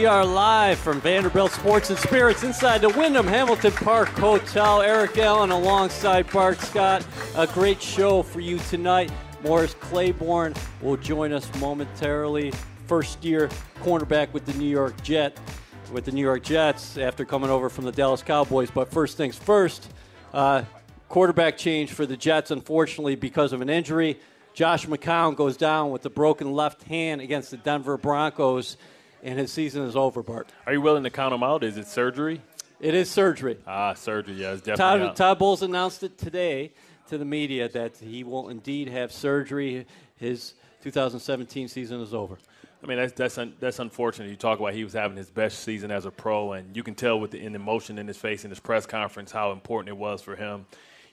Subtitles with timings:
[0.00, 4.80] We are live from Vanderbilt Sports and Spirits inside the Wyndham Hamilton Park Hotel.
[4.80, 7.06] Eric Allen alongside Bart Scott.
[7.36, 9.12] A great show for you tonight.
[9.44, 12.50] Morris Claiborne will join us momentarily.
[12.86, 13.50] First year
[13.82, 15.38] cornerback with the New York Jet,
[15.92, 18.70] with the New York Jets after coming over from the Dallas Cowboys.
[18.70, 19.92] But first things first,
[20.32, 20.62] uh,
[21.10, 24.18] quarterback change for the Jets, unfortunately, because of an injury.
[24.54, 28.78] Josh McCown goes down with a broken left hand against the Denver Broncos,
[29.22, 30.48] and his season is over, Bart.
[30.66, 31.64] Are you willing to count him out?
[31.64, 32.40] Is it surgery?
[32.80, 33.58] It is surgery.
[33.66, 35.16] Ah, surgery, yeah, it's definitely Todd, out.
[35.16, 36.72] Todd Bowles announced it today
[37.08, 39.86] to the media that he will indeed have surgery.
[40.16, 42.38] His 2017 season is over.
[42.82, 44.30] I mean, that's that's un, that's unfortunate.
[44.30, 46.94] You talk about he was having his best season as a pro, and you can
[46.94, 49.90] tell with the in the emotion in his face in his press conference how important
[49.90, 50.64] it was for him.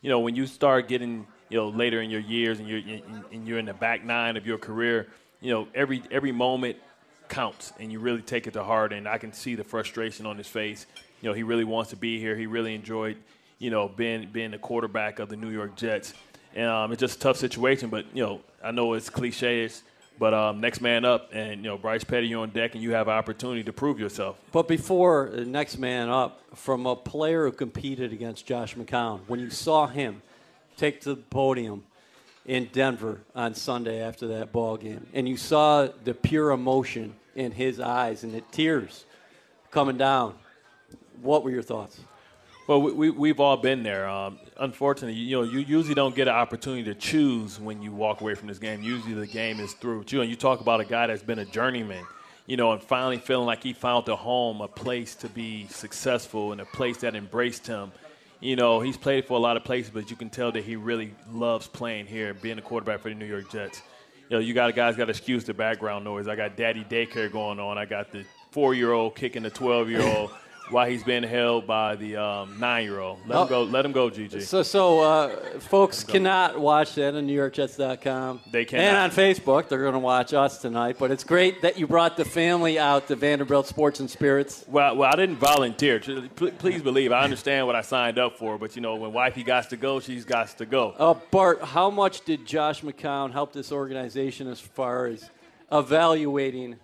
[0.01, 3.01] You know, when you start getting you know later in your years and you're
[3.33, 5.07] and you're in the back nine of your career,
[5.41, 6.77] you know every every moment
[7.29, 8.93] counts, and you really take it to heart.
[8.93, 10.85] And I can see the frustration on his face.
[11.21, 12.35] You know, he really wants to be here.
[12.35, 13.17] He really enjoyed
[13.59, 16.13] you know being being the quarterback of the New York Jets.
[16.55, 19.69] And um, it's just a tough situation, but you know I know it's cliche.
[20.19, 22.93] But um, next man up, and you know Bryce Petty, you're on deck, and you
[22.93, 24.39] have an opportunity to prove yourself.
[24.51, 29.39] But before the next man up, from a player who competed against Josh McCown, when
[29.39, 30.23] you saw him
[30.75, 31.83] take the podium
[32.47, 37.51] in Denver on Sunday after that ball game, and you saw the pure emotion in
[37.51, 39.05] his eyes and the tears
[39.69, 40.33] coming down,
[41.21, 41.99] what were your thoughts?
[42.67, 44.09] Well, we, we, we've all been there.
[44.09, 48.19] Um, unfortunately, you know, you usually don't get an opportunity to choose when you walk
[48.19, 48.83] away from this game.
[48.83, 50.19] Usually, the game is through with you.
[50.19, 52.03] And you talk about a guy that's been a journeyman,
[52.45, 56.51] you know, and finally feeling like he found a home, a place to be successful,
[56.51, 57.93] and a place that embraced him.
[58.39, 60.75] You know, he's played for a lot of places, but you can tell that he
[60.75, 63.81] really loves playing here, being a quarterback for the New York Jets.
[64.29, 66.27] You know, you got guys got to excuse the background noise.
[66.27, 67.77] I got daddy daycare going on.
[67.77, 70.31] I got the four-year-old kicking the twelve-year-old.
[70.69, 73.19] While he's being held by the um, nine-year-old.
[73.27, 73.41] Let Oh.
[73.43, 73.63] him go.
[73.63, 74.41] Let him go, Gigi.
[74.41, 75.29] So, so uh,
[75.59, 78.41] folks cannot watch that on NewYorkJets.com.
[78.51, 78.83] They cannot.
[78.83, 80.97] And on Facebook, they're going to watch us tonight.
[80.99, 84.65] But it's great that you brought the family out to Vanderbilt Sports and Spirits.
[84.67, 85.99] Well, well, I didn't volunteer.
[85.99, 89.69] Please believe I understand what I signed up for, but you know, when wifey got
[89.69, 90.91] to go, she's got to go.
[90.97, 95.29] Uh, Bart, how much did Josh McCown help this organization as far as
[95.71, 96.75] evaluating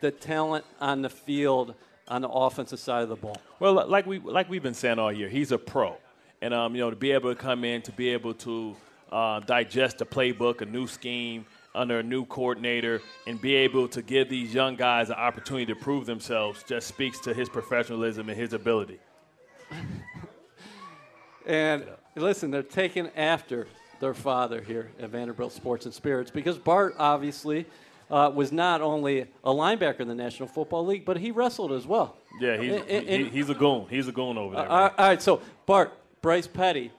[0.00, 1.74] the talent on the field
[2.10, 3.36] on the offensive side of the ball?
[3.58, 5.96] Well, like we like we've been saying all year, he's a pro,
[6.42, 8.76] and um, you know, to be able to come in, to be able to
[9.10, 14.02] uh, digest a playbook, a new scheme under a new coordinator, and be able to
[14.02, 18.38] give these young guys an opportunity to prove themselves, just speaks to his professionalism and
[18.38, 18.98] his ability.
[21.46, 21.84] And
[22.14, 23.66] listen, they're taking after
[23.98, 27.66] their father here at Vanderbilt Sports and Spirits because Bart obviously
[28.10, 31.86] uh, was not only a linebacker in the National Football League, but he wrestled as
[31.86, 32.16] well.
[32.40, 33.86] Yeah, he's And- and- he, he's a goon.
[33.88, 34.70] He's a goon over Uh, there.
[34.70, 36.90] all all right, so Bart, Bryce Petty,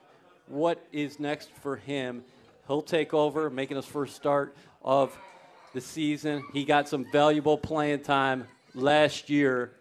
[0.48, 2.24] what is next for him?
[2.66, 5.16] He'll take over, making his first start of
[5.74, 6.44] the season.
[6.52, 9.72] He got some valuable playing time last year,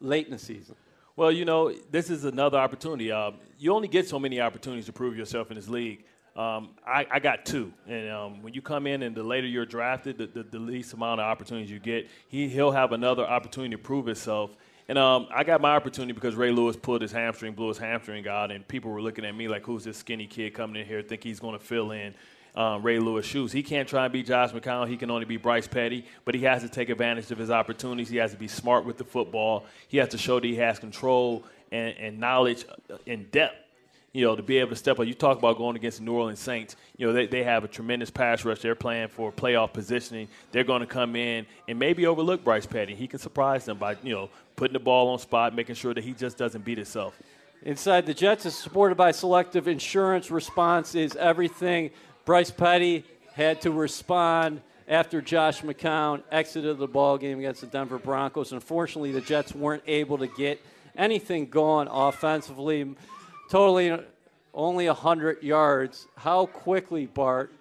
[0.00, 0.74] late in the season.
[1.16, 3.12] Well, you know, this is another opportunity.
[3.12, 6.04] Um, you only get so many opportunities to prove yourself in this league.
[6.36, 9.66] Um, I, I got two, and um, when you come in and the later you're
[9.66, 13.74] drafted, the, the, the least amount of opportunities you get, he he'll have another opportunity
[13.74, 14.52] to prove himself.
[14.88, 18.26] And um, I got my opportunity because Ray Lewis pulled his hamstring, blew his hamstring
[18.28, 21.02] out, and people were looking at me like, "Who's this skinny kid coming in here?
[21.02, 22.14] Think he's going to fill in?"
[22.54, 23.52] um, Ray Lewis shoes.
[23.52, 24.88] He can't try and be Josh McCown.
[24.88, 28.08] He can only be Bryce Petty, but he has to take advantage of his opportunities.
[28.08, 29.66] He has to be smart with the football.
[29.88, 32.64] He has to show that he has control and, and knowledge
[33.06, 33.56] in depth.
[34.12, 35.06] You know, to be able to step up.
[35.06, 36.74] You talk about going against the New Orleans Saints.
[36.96, 38.60] You know, they, they have a tremendous pass rush.
[38.60, 40.26] They're playing for playoff positioning.
[40.50, 42.96] They're going to come in and maybe overlook Bryce Petty.
[42.96, 46.02] He can surprise them by, you know, putting the ball on spot, making sure that
[46.02, 47.16] he just doesn't beat himself.
[47.62, 50.30] Inside the Jets is supported by Selective Insurance.
[50.30, 51.90] Response is everything.
[52.24, 57.98] Bryce Petty had to respond after Josh McCown exited the ball game against the Denver
[57.98, 58.52] Broncos.
[58.52, 60.60] Unfortunately, the Jets weren't able to get
[60.96, 62.96] anything going offensively.
[63.50, 63.98] Totally
[64.54, 66.06] only 100 yards.
[66.16, 67.52] How quickly, Bart,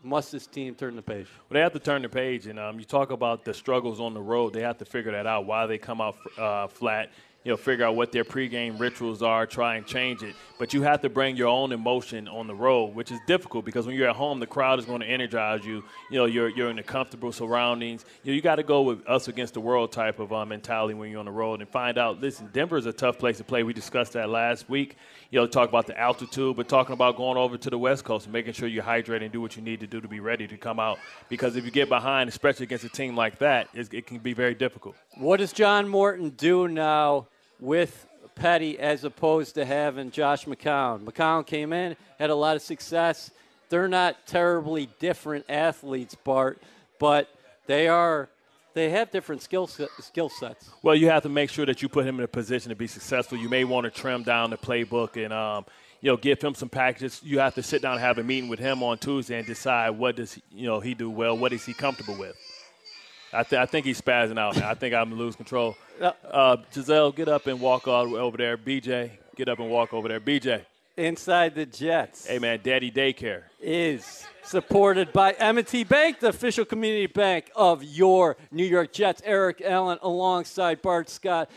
[0.00, 1.26] must this team turn the page?
[1.48, 4.14] Well, they have to turn the page, and um, you talk about the struggles on
[4.14, 4.52] the road.
[4.52, 5.44] They have to figure that out.
[5.44, 7.10] Why they come out uh, flat,
[7.42, 10.34] you know, figure out what their pregame rituals are, try and change it.
[10.58, 13.86] But you have to bring your own emotion on the road, which is difficult because
[13.86, 15.82] when you're at home, the crowd is going to energize you.
[16.10, 18.04] You know, you're, you're in the comfortable surroundings.
[18.24, 20.92] You, know, you got to go with us against the world type of uh, mentality
[20.92, 23.44] when you're on the road and find out, listen, Denver is a tough place to
[23.44, 23.62] play.
[23.62, 24.96] We discussed that last week.
[25.30, 28.26] You know, talk about the altitude, but talking about going over to the West Coast
[28.26, 30.48] and making sure you hydrate and do what you need to do to be ready
[30.48, 30.98] to come out.
[31.28, 34.54] Because if you get behind, especially against a team like that, it can be very
[34.54, 34.96] difficult.
[35.18, 37.28] What does John Morton do now
[37.60, 41.04] with Petty as opposed to having Josh McCown?
[41.04, 43.30] McCown came in, had a lot of success.
[43.68, 46.60] They're not terribly different athletes, Bart,
[46.98, 47.28] but
[47.66, 48.29] they are
[48.74, 50.70] they have different skill skill sets.
[50.82, 52.86] Well, you have to make sure that you put him in a position to be
[52.86, 53.38] successful.
[53.38, 55.64] You may want to trim down the playbook and um,
[56.00, 57.20] you know give him some packages.
[57.24, 59.90] You have to sit down and have a meeting with him on Tuesday and decide
[59.90, 62.36] what does you know he do well, what is he comfortable with.
[63.32, 64.64] I, th- I think he's spazzing out, man.
[64.64, 65.76] I think I'm lose control.
[66.00, 68.58] Uh, Gisele, get up and walk all the way over there.
[68.58, 70.20] BJ, get up and walk over there.
[70.20, 70.64] BJ.
[70.96, 72.26] Inside the Jets.
[72.26, 73.44] Hey, man, Daddy Daycare.
[73.60, 79.22] Is supported by M&T Bank, the official community bank of your New York Jets.
[79.24, 81.50] Eric Allen alongside Bart Scott.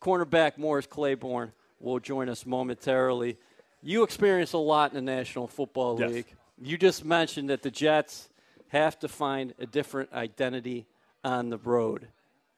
[0.00, 3.36] Cornerback Morris Claiborne will join us momentarily.
[3.82, 6.26] You experience a lot in the National Football League.
[6.28, 6.36] Yes.
[6.60, 8.28] You just mentioned that the Jets
[8.68, 10.86] have to find a different identity
[11.24, 12.08] on the road.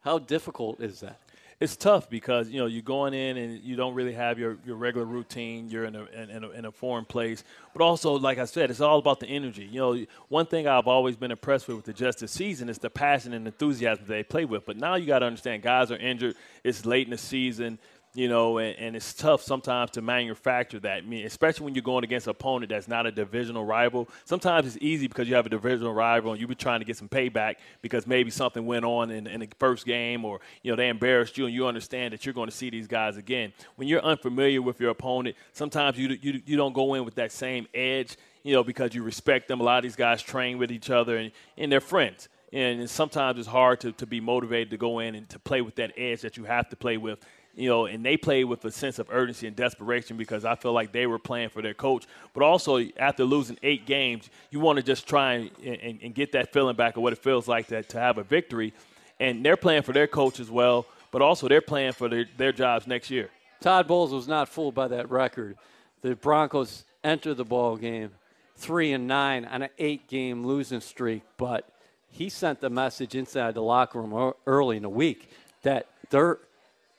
[0.01, 1.21] How difficult is that?
[1.61, 4.77] It's tough because you know you're going in and you don't really have your, your
[4.77, 5.69] regular routine.
[5.69, 8.81] You're in a, in, a, in a foreign place, but also like I said, it's
[8.81, 9.67] all about the energy.
[9.67, 12.89] You know, one thing I've always been impressed with with the Justice season is the
[12.89, 14.65] passion and enthusiasm they play with.
[14.65, 16.35] But now you got to understand, guys are injured.
[16.65, 17.79] It's late in the season
[18.15, 20.99] you know, and, and, it's tough sometimes to manufacture that.
[20.99, 24.09] I mean, especially when you're going against an opponent that's not a divisional rival.
[24.25, 26.97] Sometimes it's easy because you have a divisional rival and you've been trying to get
[26.97, 30.77] some payback because maybe something went on in, in the first game or, you know,
[30.77, 33.53] they embarrassed you and you understand that you're going to see these guys again.
[33.77, 37.31] When you're unfamiliar with your opponent, sometimes you, you, you don't go in with that
[37.31, 39.61] same edge, you know, because you respect them.
[39.61, 43.39] A lot of these guys train with each other and, and they're friends and sometimes
[43.39, 46.23] it's hard to, to be motivated to go in and to play with that edge
[46.23, 47.25] that you have to play with
[47.55, 50.73] you know, and they played with a sense of urgency and desperation because I feel
[50.73, 52.07] like they were playing for their coach.
[52.33, 56.33] But also, after losing eight games, you want to just try and, and, and, get
[56.33, 58.73] that feeling back of what it feels like to, to have a victory.
[59.19, 62.53] And they're playing for their coach as well, but also they're playing for their, their
[62.53, 63.31] jobs next year.
[63.61, 65.57] Todd Bowles was not fooled by that record.
[66.03, 68.11] The Broncos entered the ball game
[68.57, 71.69] three and nine on an eight-game losing streak, but
[72.11, 75.29] he sent the message inside the locker room early in the week
[75.63, 76.39] that they're–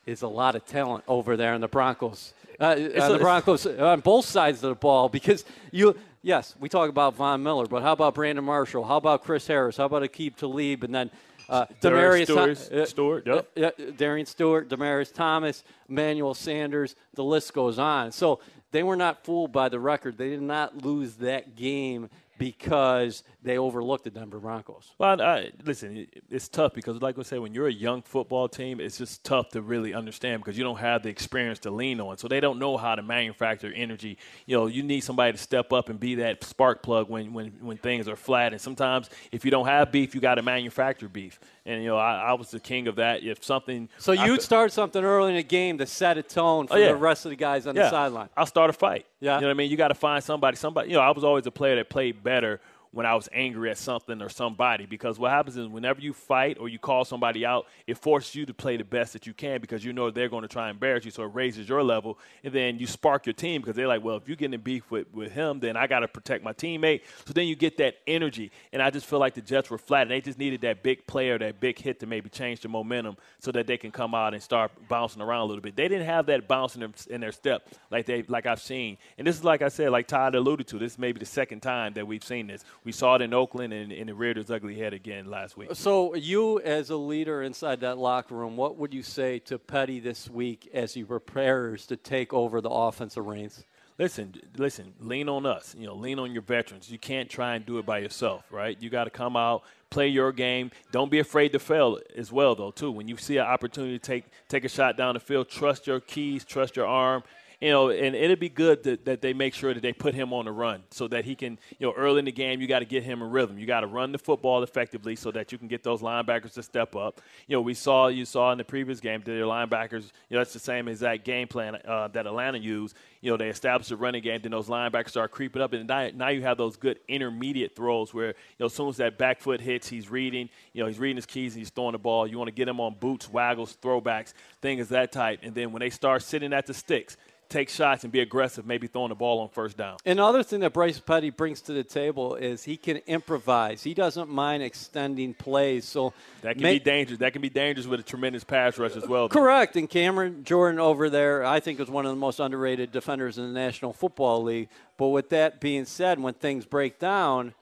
[0.05, 2.33] is a lot of talent over there in the Broncos.
[2.59, 6.89] Uh, uh, the Broncos on both sides of the ball because you yes we talk
[6.89, 8.83] about Von Miller, but how about Brandon Marshall?
[8.83, 9.77] How about Chris Harris?
[9.77, 10.83] How about Aqib Talib?
[10.83, 11.11] And then
[11.49, 13.49] uh, Demaryius Stewart, uh, Stewart, yep.
[13.57, 16.95] Uh, Darian Stewart, Demaryius Thomas, Emmanuel Sanders.
[17.15, 18.11] The list goes on.
[18.11, 18.39] So
[18.71, 20.17] they were not fooled by the record.
[20.17, 22.09] They did not lose that game
[22.41, 24.95] because they overlooked the Denver Broncos.
[24.97, 28.79] Well, I, listen, it's tough because, like I said, when you're a young football team,
[28.79, 32.17] it's just tough to really understand because you don't have the experience to lean on.
[32.17, 34.17] So they don't know how to manufacture energy.
[34.47, 37.51] You know, you need somebody to step up and be that spark plug when when
[37.61, 38.53] when things are flat.
[38.53, 41.39] And sometimes, if you don't have beef, you got to manufacture beef.
[41.65, 43.23] And you know, I, I, was the king of that.
[43.23, 46.73] If something, so you'd start something early in a game to set a tone for
[46.73, 46.87] oh, yeah.
[46.87, 47.83] the rest of the guys on yeah.
[47.83, 48.29] the sideline.
[48.35, 49.05] I'll start a fight.
[49.19, 49.69] Yeah, you know what I mean.
[49.69, 50.57] You got to find somebody.
[50.57, 50.89] Somebody.
[50.89, 52.59] You know, I was always a player that played better
[52.91, 54.85] when I was angry at something or somebody.
[54.85, 58.45] Because what happens is whenever you fight or you call somebody out, it forces you
[58.45, 60.75] to play the best that you can because you know they're going to try and
[60.75, 61.11] embarrass you.
[61.11, 62.19] So it raises your level.
[62.43, 64.89] And then you spark your team because they're like, well, if you're getting in beef
[64.91, 67.01] with, with him, then I got to protect my teammate.
[67.25, 68.51] So then you get that energy.
[68.73, 70.03] And I just feel like the Jets were flat.
[70.03, 73.17] And they just needed that big player, that big hit to maybe change the momentum
[73.39, 75.75] so that they can come out and start bouncing around a little bit.
[75.75, 78.97] They didn't have that bounce in their, in their step like they like I've seen.
[79.17, 81.61] And this is like I said, like Todd alluded to, this may be the second
[81.61, 82.63] time that we've seen this.
[82.83, 85.69] We saw it in Oakland and, and it reared its ugly head again last week.
[85.73, 89.99] So, you as a leader inside that locker room, what would you say to Petty
[89.99, 93.65] this week as he prepares to take over the offensive reins?
[93.99, 95.75] Listen, listen, lean on us.
[95.77, 96.89] You know, lean on your veterans.
[96.89, 98.75] You can't try and do it by yourself, right?
[98.81, 99.61] You got to come out,
[99.91, 100.71] play your game.
[100.91, 102.71] Don't be afraid to fail as well, though.
[102.71, 105.85] Too when you see an opportunity to take take a shot down the field, trust
[105.85, 107.21] your keys, trust your arm,
[107.61, 110.33] you know, and it'd be good that, that they make sure that they put him
[110.33, 112.79] on the run so that he can, you know, early in the game, you got
[112.79, 113.59] to get him a rhythm.
[113.59, 116.63] You got to run the football effectively so that you can get those linebackers to
[116.63, 117.21] step up.
[117.47, 120.53] You know, we saw you saw in the previous game their linebackers, you know, that's
[120.53, 122.95] the same exact game plan uh, that Atlanta used.
[123.21, 126.09] You know, they established a running game, then those linebackers start creeping up, and now,
[126.15, 129.39] now you have those good intermediate throws where, you know, as soon as that back
[129.39, 132.25] foot hits, he's reading, you know, he's reading his keys and he's throwing the ball.
[132.25, 135.41] You want to get him on boots, waggles, throwbacks, things of that type.
[135.43, 137.17] And then when they start sitting at the sticks,
[137.51, 139.97] take shots and be aggressive, maybe throwing the ball on first down.
[140.05, 143.83] Another thing that Bryce Petty brings to the table is he can improvise.
[143.83, 145.85] He doesn't mind extending plays.
[145.85, 147.19] So that can be dangerous.
[147.19, 149.29] That can be dangerous with a tremendous pass rush as well.
[149.29, 149.75] Correct.
[149.75, 153.45] And Cameron Jordan over there, I think, is one of the most underrated defenders in
[153.45, 154.69] the National Football League.
[154.97, 157.53] But with that being said, when things break down,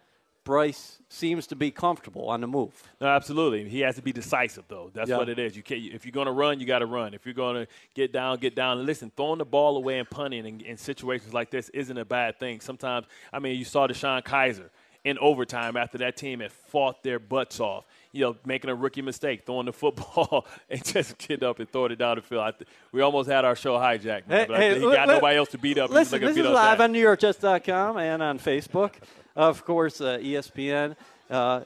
[0.50, 2.72] Bryce seems to be comfortable on the move.
[3.00, 3.70] No, absolutely.
[3.70, 4.90] He has to be decisive, though.
[4.92, 5.56] That's what it is.
[5.56, 7.14] You can't, if you're going to run, you got to run.
[7.14, 8.80] If you're going to get down, get down.
[8.80, 12.04] And listen, throwing the ball away and punting in, in, situations like this isn't a
[12.04, 12.62] bad thing.
[12.62, 14.72] Sometimes, I mean, you saw DeShone Kizer
[15.04, 17.86] in overtime after that team had fought their butts off.
[18.12, 21.92] You know, making a rookie mistake, throwing the football and just get up and throwing
[21.92, 22.56] it down the field.
[22.58, 24.28] Th- we almost had our show hijacked.
[24.28, 25.92] Man, hey, hey, he got nobody else to beat up.
[25.92, 28.94] Listen, this is live on NewYorkJets.com and on Facebook
[29.40, 30.98] of course, uh, ESPN
[31.30, 31.62] uh,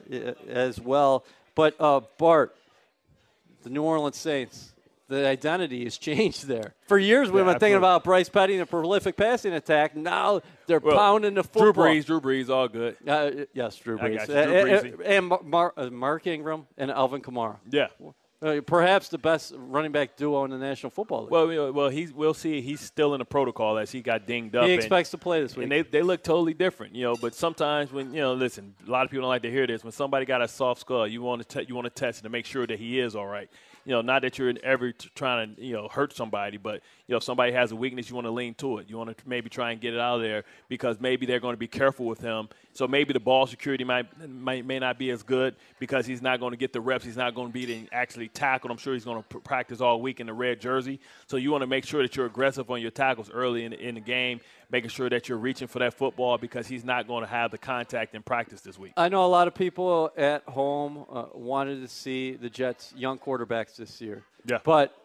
[0.48, 1.26] as well.
[1.56, 2.56] But uh, Bart,
[3.64, 4.74] the New Orleans Saints,
[5.08, 6.76] the identity has changed there.
[6.88, 9.96] For years, we've yeah, been thinking about Bryce Petty and a prolific passing attack.
[9.96, 11.74] Now they're well, pounding the football.
[11.74, 12.96] Drew Brees, Drew Brees, all good.
[13.08, 14.26] Uh, yes, Drew Brees.
[14.26, 17.58] Drew and, and Mar- Mark Ingram and Alvin Kamara.
[17.72, 17.88] Yeah.
[18.44, 21.32] Uh, perhaps the best running back duo in the National Football League.
[21.32, 22.60] Well, well, he's we'll see.
[22.62, 24.66] He's still in the protocol as he got dinged up.
[24.66, 27.16] He expects and, to play this week, and they they look totally different, you know.
[27.16, 29.84] But sometimes when you know, listen, a lot of people don't like to hear this.
[29.84, 32.30] When somebody got a soft skull, you want to te- you want to test to
[32.30, 33.50] make sure that he is all right
[33.86, 37.20] you know, not that you're ever trying to, you know, hurt somebody, but, you know,
[37.20, 38.90] somebody has a weakness, you want to lean to it.
[38.90, 41.54] You want to maybe try and get it out of there because maybe they're going
[41.54, 42.48] to be careful with him.
[42.74, 46.40] So maybe the ball security might, might may not be as good because he's not
[46.40, 47.06] going to get the reps.
[47.06, 48.72] He's not going to be to actually tackle.
[48.72, 51.00] I'm sure he's going to practice all week in the red jersey.
[51.28, 53.96] So you want to make sure that you're aggressive on your tackles early in, in
[53.96, 57.30] the game making sure that you're reaching for that football because he's not going to
[57.30, 58.94] have the contact in practice this week.
[58.98, 63.18] I know a lot of people at home uh, wanted to see the Jets' young
[63.18, 64.24] quarterbacks this year.
[64.46, 64.60] Yeah.
[64.64, 64.96] But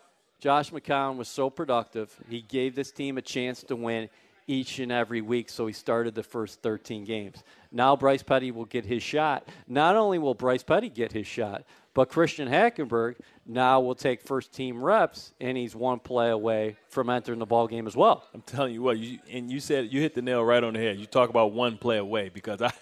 [0.40, 2.14] Josh McCown was so productive.
[2.28, 4.08] He gave this team a chance to win
[4.46, 7.44] each and every week, so he started the first 13 games.
[7.70, 9.46] Now Bryce Petty will get his shot.
[9.68, 13.16] Not only will Bryce Petty get his shot, but Christian Hackenberg
[13.48, 17.66] now will take first team reps, and he's one play away from entering the ball
[17.66, 18.24] game as well.
[18.34, 20.78] I'm telling you what, you, and you said you hit the nail right on the
[20.78, 20.98] head.
[20.98, 22.72] You talk about one play away because I.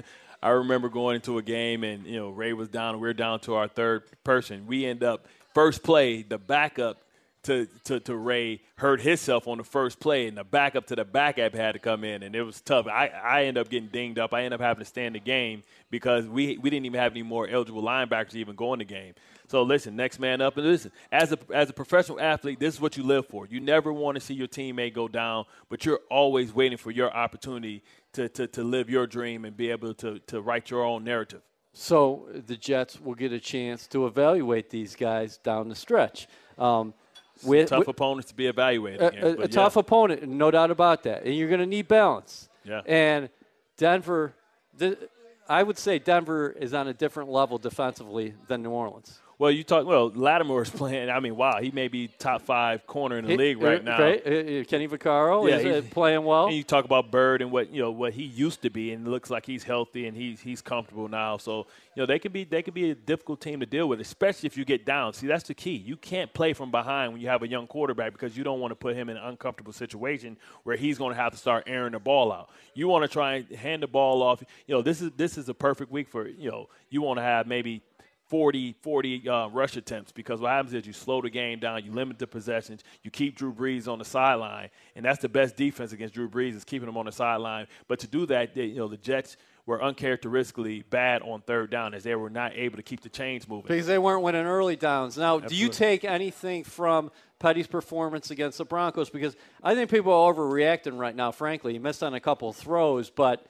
[0.43, 3.01] I remember going into a game and you know Ray was down.
[3.01, 4.67] We are down to our third person.
[4.67, 6.23] We end up first play.
[6.23, 7.03] The backup
[7.47, 11.05] to, to, to Ray hurt himself on the first play, and the backup to the
[11.05, 12.87] backup had to come in, and it was tough.
[12.87, 14.35] I, I ended up getting dinged up.
[14.35, 17.23] I ended up having to stand the game because we, we didn't even have any
[17.23, 19.15] more eligible linebackers to even go in the game.
[19.49, 22.81] So listen, next man up, and listen, as a, as a professional athlete, this is
[22.81, 23.47] what you live for.
[23.47, 27.13] You never want to see your teammate go down, but you're always waiting for your
[27.13, 27.83] opportunity
[28.15, 31.43] to, to, to live your dream and be able to, to write your own narrative.
[31.73, 36.27] So the Jets will get a chance to evaluate these guys down the stretch.
[36.59, 36.95] Um,
[37.43, 39.01] with, tough with, opponents to be evaluated.
[39.01, 41.25] A, against, a, a tough opponent, no doubt about that.
[41.25, 42.49] And you're going to need balance.
[42.65, 42.83] Yeah.
[42.87, 43.29] And
[43.77, 44.35] Denver,
[44.77, 45.09] the,
[45.49, 49.21] I would say Denver is on a different level defensively than New Orleans.
[49.39, 49.87] Well, you talk.
[49.87, 51.11] Well, Lattimore's playing.
[51.11, 53.85] I mean, wow, he may be top five corner in the he, league right uh,
[53.85, 54.01] now.
[54.01, 54.23] Right?
[54.27, 56.47] Uh, uh, Kenny Vaccaro yeah, is uh, playing well.
[56.47, 59.07] And you talk about Byrd and what you know what he used to be, and
[59.07, 61.37] it looks like he's healthy and he's he's comfortable now.
[61.37, 64.01] So you know they could be they could be a difficult team to deal with,
[64.01, 65.13] especially if you get down.
[65.13, 65.77] See, that's the key.
[65.77, 68.71] You can't play from behind when you have a young quarterback because you don't want
[68.71, 71.93] to put him in an uncomfortable situation where he's going to have to start airing
[71.93, 72.49] the ball out.
[72.73, 74.43] You want to try and hand the ball off.
[74.67, 77.23] You know, this is this is a perfect week for you know you want to
[77.23, 77.83] have maybe
[78.29, 81.93] 40, 40 uh, rush attempts because what happens is you slow the game down, you
[81.93, 85.93] limit the possessions, you keep Drew Brees on the sideline, and that's the best defense
[85.93, 87.67] against Drew Brees is keeping him on the sideline.
[87.87, 91.93] But to do that, they, you know, the Jets were uncharacteristically bad on third down
[91.93, 94.77] as they were not able to keep the chains moving because they weren't winning early
[94.77, 95.17] downs.
[95.17, 95.57] Now, Absolutely.
[95.57, 99.11] do you take anything from Petty's performance against the Broncos?
[99.11, 101.33] Because I think people are overreacting right now.
[101.33, 103.47] Frankly, he missed on a couple of throws, but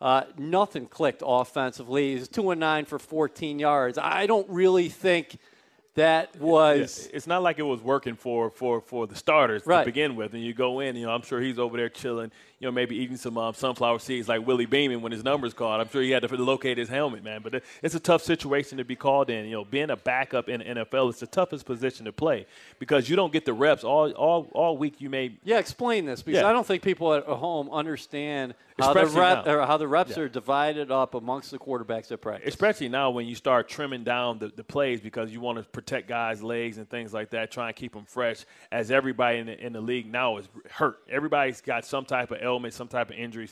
[0.00, 2.14] uh, nothing clicked offensively.
[2.14, 3.98] He's two and nine for 14 yards.
[3.98, 5.36] I don't really think
[5.94, 7.06] that was.
[7.10, 9.80] Yeah, it's not like it was working for for for the starters Right.
[9.80, 10.96] to begin with, and you go in.
[10.96, 12.30] You know, I'm sure he's over there chilling.
[12.60, 15.80] You know, maybe eating some um, sunflower seeds like Willie Beeman when his numbers called.
[15.80, 17.40] I'm sure he had to locate his helmet, man.
[17.42, 19.46] But it's a tough situation to be called in.
[19.46, 22.44] You know, being a backup in the NFL is the toughest position to play
[22.78, 25.00] because you don't get the reps all all all week.
[25.00, 26.50] You may Yeah, explain this because Yeah.
[26.50, 30.24] I don't think people at home understand how the rep how the reps Yeah.
[30.24, 32.48] are divided up amongst the quarterbacks at practice.
[32.48, 36.08] especially now when you start trimming down the, the plays because you want to protect
[36.08, 38.44] guys' legs and things like that, try and keep them fresh.
[38.72, 42.38] As everybody in the, in the league now is hurt, everybody's got some type of
[42.50, 43.48] ailment, some type of injury.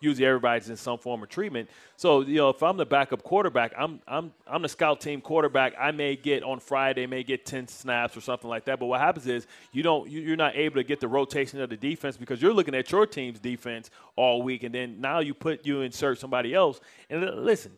[0.00, 1.68] Usually, everybody's in some form of treatment.
[1.96, 5.74] So, you know, if I'm the backup quarterback, I'm I'm I'm the scout team quarterback.
[5.78, 8.78] I may get on Friday, may get ten snaps or something like that.
[8.80, 11.70] But what happens is you don't you- you're not able to get the rotation of
[11.70, 15.34] the defense because you're looking at your team's defense all week, and then now you
[15.34, 16.80] put you insert somebody else.
[17.08, 17.72] And uh, listen,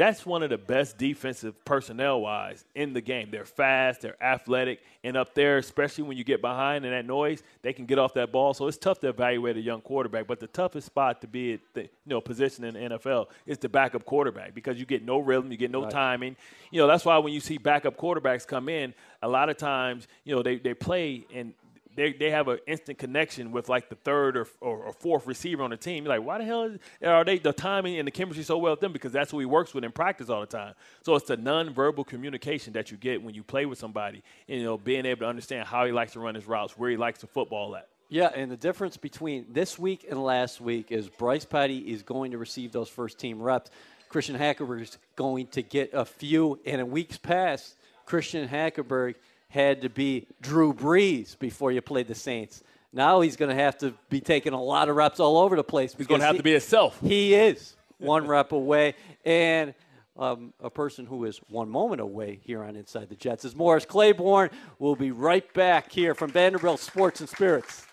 [0.00, 3.28] that's one of the best defensive personnel wise in the game.
[3.30, 7.42] They're fast, they're athletic, and up there, especially when you get behind in that noise,
[7.60, 8.54] they can get off that ball.
[8.54, 10.26] So it's tough to evaluate a young quarterback.
[10.26, 13.58] But the toughest spot to be at the you know position in the NFL is
[13.58, 16.34] the backup quarterback because you get no rhythm, you get no timing.
[16.70, 20.08] You know that's why when you see backup quarterbacks come in, a lot of times
[20.24, 21.52] you know they they play and
[22.00, 25.62] they, they have an instant connection with like the third or, or, or fourth receiver
[25.62, 26.04] on the team.
[26.04, 28.72] You're like, why the hell is, are they the timing and the chemistry so well
[28.72, 28.92] with them?
[28.92, 30.72] Because that's who he works with in practice all the time.
[31.02, 34.22] So it's the nonverbal communication that you get when you play with somebody.
[34.48, 36.88] And, you know, being able to understand how he likes to run his routes, where
[36.88, 37.88] he likes to football at.
[38.08, 42.30] Yeah, and the difference between this week and last week is Bryce Petty is going
[42.30, 43.70] to receive those first team reps.
[44.08, 46.58] Christian Hackenberg is going to get a few.
[46.64, 47.74] And in weeks past,
[48.06, 49.16] Christian Hackenberg
[49.50, 52.62] had to be Drew Brees before you played the Saints.
[52.92, 55.62] Now he's going to have to be taking a lot of reps all over the
[55.64, 55.94] place.
[55.96, 56.98] He's going to have he- to be himself.
[57.02, 58.94] He is one rep away.
[59.24, 59.74] And
[60.18, 63.84] um, a person who is one moment away here on Inside the Jets is Morris
[63.84, 64.50] Claiborne.
[64.78, 67.86] We'll be right back here from Vanderbilt Sports and Spirits.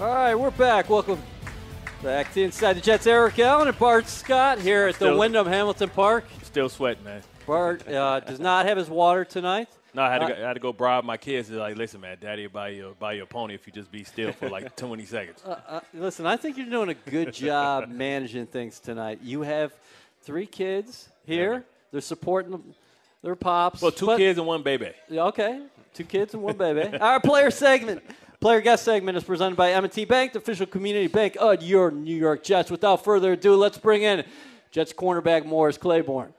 [0.00, 0.88] All right, we're back.
[0.90, 1.22] Welcome
[2.02, 3.06] back to Inside the Jets.
[3.06, 6.24] Eric Allen and Bart Scott here at the Wyndham Hamilton Park.
[6.42, 7.22] Still sweating, man.
[7.46, 9.68] Bart uh, does not have his water tonight.
[9.96, 11.48] No, I had, Uh, to go, I had to go bribe my kids.
[11.48, 13.90] They're like, listen, man, daddy will buy you, buy you a pony if you just
[13.90, 15.42] be still for like 20 seconds.
[15.42, 19.20] Uh, listen, I think you're doing a good job managing things tonight.
[19.22, 19.72] You have
[20.20, 21.64] three kids here.
[21.92, 22.74] They're supporting them,
[23.22, 23.80] their pops.
[23.80, 24.90] Well, two but- kids and one baby.
[25.10, 25.62] Okay,
[25.94, 26.94] two kids and one baby.
[27.00, 28.02] Our player segment,
[28.38, 32.14] player guest segment is presented by M&T Bank, the official community bank of your New
[32.14, 32.70] York Jets.
[32.70, 34.24] Without further ado, let's bring in
[34.70, 36.34] Jets cornerback Morris Claiborne.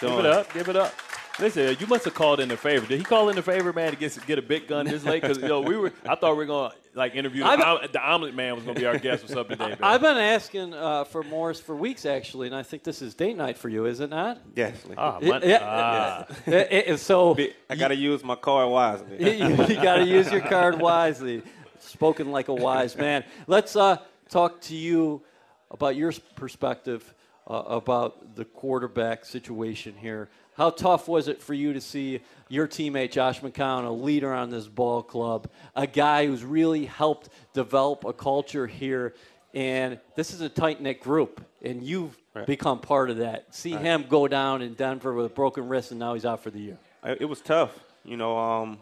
[0.00, 0.52] Give it up.
[0.54, 0.94] Give it up.
[1.38, 2.86] Listen, you must have called in a favor.
[2.86, 5.20] Did he call in a favor, man, to get get a big gun this late?
[5.20, 5.92] Because you know we were.
[6.08, 8.78] I thought we were gonna like interview the, I've- om- the omelet man was gonna
[8.80, 9.70] be our guest or something today.
[9.70, 9.78] man.
[9.82, 13.36] I've been asking uh, for Morris for weeks, actually, and I think this is date
[13.36, 14.54] night for you, is it not?
[14.54, 14.94] Definitely.
[14.96, 16.26] Ah, It- mon- yeah, ah.
[16.46, 17.36] it- it- so
[17.68, 19.16] I got to use my card wisely.
[19.38, 21.42] you, got to use your card wisely.
[21.80, 23.24] Spoken like a wise man.
[23.46, 23.98] Let's uh,
[24.30, 25.22] talk to you
[25.70, 27.14] about your perspective
[27.46, 30.30] uh, about the quarterback situation here.
[30.56, 34.48] How tough was it for you to see your teammate Josh McCown, a leader on
[34.48, 39.14] this ball club, a guy who's really helped develop a culture here?
[39.52, 42.16] And this is a tight knit group, and you've
[42.46, 43.54] become part of that.
[43.54, 46.50] See him go down in Denver with a broken wrist, and now he's out for
[46.50, 46.78] the year.
[47.04, 47.78] It was tough.
[48.04, 48.78] You know, um,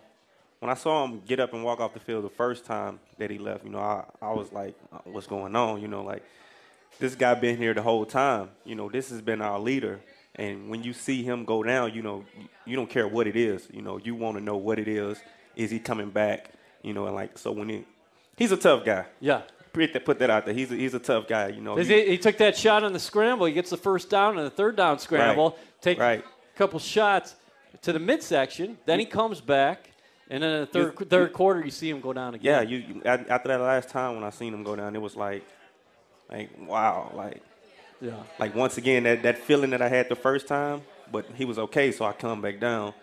[0.61, 3.31] when I saw him get up and walk off the field the first time that
[3.31, 5.81] he left, you know, I, I was like, uh, what's going on?
[5.81, 6.23] You know, like,
[6.99, 8.51] this guy been here the whole time.
[8.65, 10.01] You know, this has been our leader.
[10.37, 12.25] And when you see him go down, you know,
[12.67, 13.69] you, don't care what it is.
[13.73, 15.19] You know, you want to know what it is.
[15.55, 16.51] Is he coming back?
[16.83, 17.85] You know, and like, so when he,
[18.37, 19.07] he's a tough guy.
[19.21, 19.43] Yeah.
[19.73, 20.55] Put that, put that out there.
[20.55, 21.49] He's a, he's a tough guy.
[21.49, 23.47] You know, He, he took that shot on the scramble.
[23.47, 25.51] He gets the first down and the third down scramble.
[25.51, 26.21] Right, Take Right.
[26.25, 27.37] a couple shots
[27.83, 28.79] to the midsection.
[28.87, 29.91] Then he comes back,
[30.31, 32.69] and then in the third You- third quarter, you see him go down Yeah, again.
[32.71, 35.45] you, you after that last time when I seen him go down, it was like,
[36.31, 37.43] like wow, like
[38.01, 38.23] yeah.
[38.39, 41.59] like once again that that feeling that I had the first time, but he was
[41.59, 42.95] okay, so I come back down.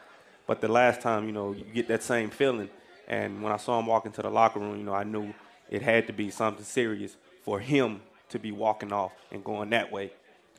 [0.47, 2.69] But the last time, you know, you get that same feeling,
[3.07, 5.33] and when I saw him walk into the locker room, you know, I knew
[5.69, 9.91] it had to be something serious for him to be walking off and going that
[9.91, 10.11] way.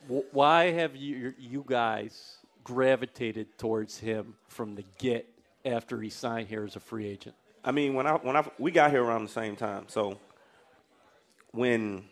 [0.07, 5.27] Why have you you guys gravitated towards him from the get
[5.65, 7.35] after he signed here as a free agent?
[7.63, 10.19] I mean, when I when I we got here around the same time, so
[11.51, 12.03] when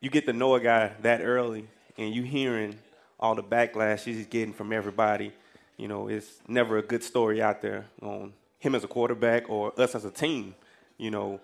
[0.00, 2.78] you get to know a guy that early and you hearing
[3.18, 5.32] all the backlash he's getting from everybody,
[5.76, 9.78] you know, it's never a good story out there on him as a quarterback or
[9.80, 10.54] us as a team,
[10.98, 11.40] you know,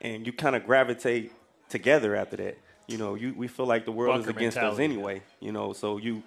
[0.00, 1.32] and you kind of gravitate
[1.68, 2.58] together after that.
[2.88, 5.72] You know, you we feel like the world Bunker is against us anyway, you know,
[5.72, 6.22] so you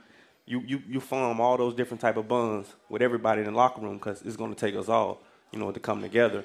[0.46, 3.82] you you you form all those different type of bonds with everybody in the locker
[3.82, 6.44] room because it's going to take us all, you know, to come together,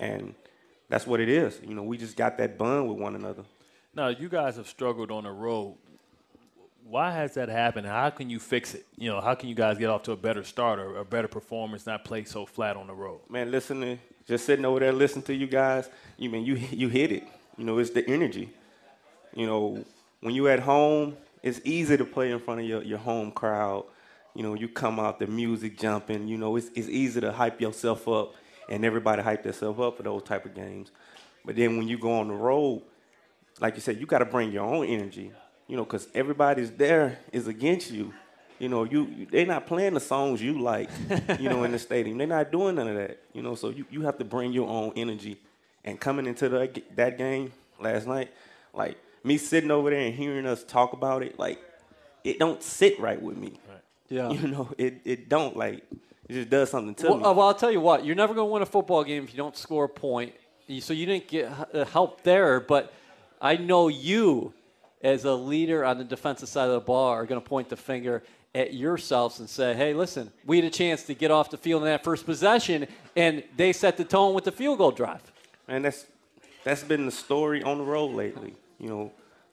[0.00, 0.34] and
[0.88, 1.60] that's what it is.
[1.64, 3.44] You know, we just got that bond with one another.
[3.96, 5.76] Now, you guys have struggled on the road.
[6.84, 7.86] Why has that happened?
[7.86, 8.86] How can you fix it?
[8.98, 11.28] You know, how can you guys get off to a better start or a better
[11.28, 13.20] performance, not play so flat on the road?
[13.28, 17.12] Man, listening, just sitting over there listening to you guys, you mean you you hit
[17.12, 17.24] it.
[17.56, 18.50] You know, it's the energy.
[19.32, 19.84] You know,
[20.20, 23.84] when you at home, it's easy to play in front of your, your home crowd.
[24.34, 26.26] You know, you come out, the music jumping.
[26.26, 28.34] You know, it's it's easy to hype yourself up,
[28.68, 30.90] and everybody hype themselves up for those type of games.
[31.44, 32.82] But then when you go on the road,
[33.60, 35.32] like you said, you got to bring your own energy.
[35.66, 38.12] You know, because everybody's there is against you.
[38.58, 40.90] You know, you, you they're not playing the songs you like.
[41.38, 43.20] you know, in the stadium, they're not doing none of that.
[43.32, 45.38] You know, so you, you have to bring your own energy.
[45.84, 48.30] And coming into the, that game last night,
[48.72, 51.58] like me sitting over there and hearing us talk about it, like
[52.22, 53.58] it don't sit right with me.
[53.68, 53.80] Right.
[54.08, 55.82] Yeah, you know, it it don't like
[56.28, 57.24] it just does something to well, me.
[57.24, 59.32] Uh, well, I'll tell you what, you're never going to win a football game if
[59.32, 60.34] you don't score a point.
[60.80, 62.92] So you didn't get uh, help there, but
[63.40, 64.54] I know you
[65.02, 67.76] as a leader on the defensive side of the ball are going to point the
[67.76, 68.22] finger
[68.54, 71.82] at yourselves and say, hey, listen, we had a chance to get off the field
[71.82, 75.20] in that first possession, and they set the tone with the field goal drive.
[75.68, 76.06] And that's
[76.62, 78.54] that's been the story on the road lately.
[78.78, 79.12] You know,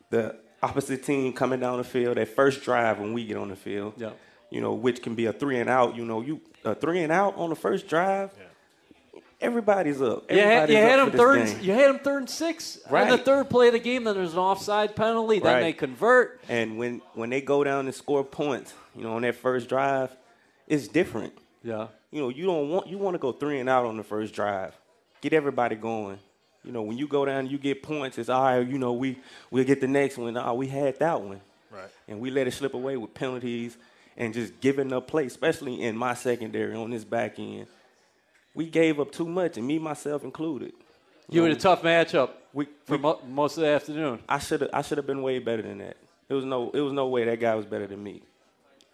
[0.10, 3.56] the opposite team coming down the field, that first drive when we get on the
[3.56, 3.94] field.
[3.98, 4.12] Yeah.
[4.50, 5.96] You know, which can be a three and out.
[5.96, 8.32] You know, you a three and out on the first drive.
[8.38, 8.46] Yeah
[9.42, 10.26] everybody's up.
[10.30, 11.46] Everybody's you had, them third.
[11.48, 11.60] Game.
[11.62, 12.80] You had them third and six.
[12.90, 13.10] Right.
[13.10, 15.40] the third play of the game, then there's an offside penalty.
[15.40, 15.62] Then right.
[15.62, 16.42] they convert.
[16.48, 20.16] And when when they go down and score points, you know, on that first drive,
[20.68, 21.34] it's different.
[21.64, 21.88] Yeah.
[22.12, 24.34] You know, you don't want you want to go three and out on the first
[24.34, 24.76] drive.
[25.22, 26.20] Get everybody going.
[26.64, 28.94] You know, when you go down and you get points, it's all right, you know,
[28.94, 29.18] we
[29.50, 30.38] we'll get the next one.
[30.38, 31.42] Oh, we had that one.
[31.72, 31.90] Right.
[32.08, 33.78] And we let it slip away with penalties
[34.18, 37.66] and just giving up play, especially in my secondary on this back end
[38.54, 40.74] we gave up too much, and me myself included.
[41.30, 44.20] You, had a um, tough matchup we, for we, mo- most of the afternoon.
[44.28, 45.98] I should have I should have been way better than that.
[46.28, 48.22] It was no it was no way that guy was better than me.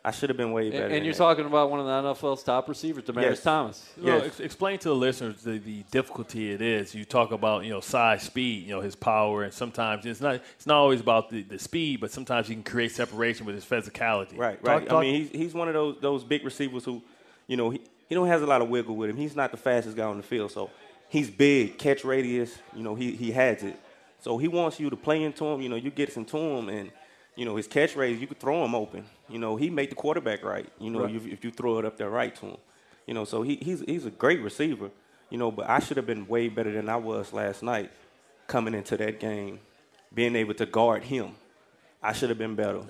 [0.06, 0.86] I should have been way better.
[0.86, 1.18] And, and you're that.
[1.18, 3.44] talking about one of the NFL's top receivers, Demaryius yes.
[3.44, 3.90] Thomas.
[4.02, 4.24] Yes.
[4.26, 6.96] ex- explain to the listeners the, the difficulty it is.
[6.96, 10.36] You talk about you know size, speed, you know his power, and sometimes it's not
[10.36, 13.66] it's not always about the, the speed, but sometimes he can create separation with his
[13.66, 14.38] physicality.
[14.38, 14.80] Right, right.
[14.80, 14.98] Talk, talk.
[14.98, 17.02] I mean, he's he's one of those those big receivers who,
[17.48, 19.18] you know, he, he don't has a lot of wiggle with him.
[19.18, 20.70] He's not the fastest guy on the field, so
[21.10, 22.58] he's big, catch radius.
[22.76, 23.80] You know, he he has it.
[24.20, 25.62] So he wants you to play into him.
[25.62, 26.92] You know, you get into him, and
[27.36, 28.22] you know his catch radius.
[28.22, 29.06] You could throw him open.
[29.30, 30.68] You know, he made the quarterback right.
[30.80, 31.16] You know, right.
[31.16, 32.58] if, if you throw it up there right to him.
[33.06, 34.90] You know, so he, he's he's a great receiver.
[35.30, 37.92] You know, but I should have been way better than I was last night
[38.48, 39.60] coming into that game,
[40.14, 41.36] being able to guard him.
[42.02, 42.84] I should have been better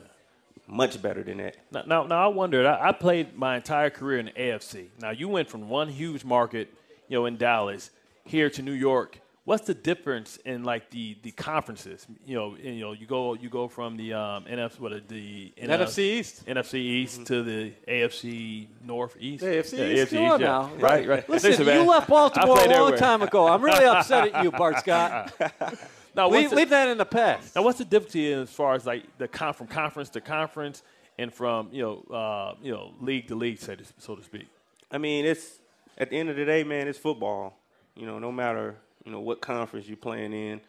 [0.67, 1.57] much better than that.
[1.71, 2.65] Now, now, now I wondered.
[2.65, 4.87] I, I, played my entire career in the AFC.
[4.99, 6.73] Now you went from one huge market,
[7.07, 7.89] you know, in Dallas
[8.25, 9.19] here to New York.
[9.45, 12.05] What's the difference in like the, the conferences?
[12.25, 15.99] You know, you know, you go you go from the um, NFC what the NFC
[15.99, 17.23] East, NFC East mm-hmm.
[17.23, 19.45] to the AFC North East.
[19.45, 20.45] The AFC yeah, East, AFC East, yeah.
[20.45, 20.71] now.
[20.79, 21.29] right, right.
[21.29, 23.47] Listen, Listen you left Baltimore a long time ago.
[23.47, 25.33] I'm really upset at you, Bart Scott.
[26.17, 27.55] Now, leave, the, leave, that in the past.
[27.55, 30.81] Now, what's the difficulty as far as like the con- from conference to conference
[31.19, 34.47] and from you know uh, you know league to league, so to, so to speak?
[34.91, 35.59] I mean, it's
[35.97, 37.57] at the end of the day, man, it's football.
[37.95, 38.75] You know, no matter
[39.05, 40.59] you know what conference you're playing in,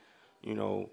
[0.43, 0.91] you know,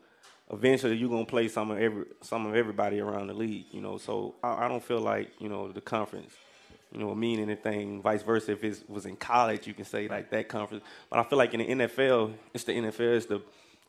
[0.52, 3.65] eventually you're gonna play some of every some of everybody around the league.
[3.72, 6.34] You know, so I, I don't feel like you know the conference
[6.96, 8.02] you know, mean anything.
[8.02, 10.84] Vice versa, if it was in college, you can say like that conference.
[11.10, 13.41] But I feel like in the NFL, it's the NFL, it's the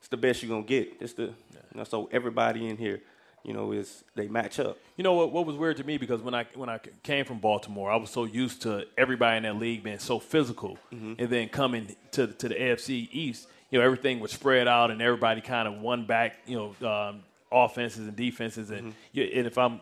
[0.07, 0.93] it's the best you're gonna get.
[1.01, 1.59] It's the yeah.
[1.75, 3.01] you know, so everybody in here,
[3.43, 4.79] you know, is they match up.
[4.97, 5.33] You know what?
[5.33, 8.11] What was weird to me because when I when I came from Baltimore, I was
[8.11, 11.15] so used to everybody in that league being so physical, mm-hmm.
[11.19, 15.03] and then coming to to the AFC East, you know, everything was spread out and
[15.03, 18.91] everybody kind of one back, you know, um, offenses and defenses, and mm-hmm.
[19.11, 19.81] you, and if I'm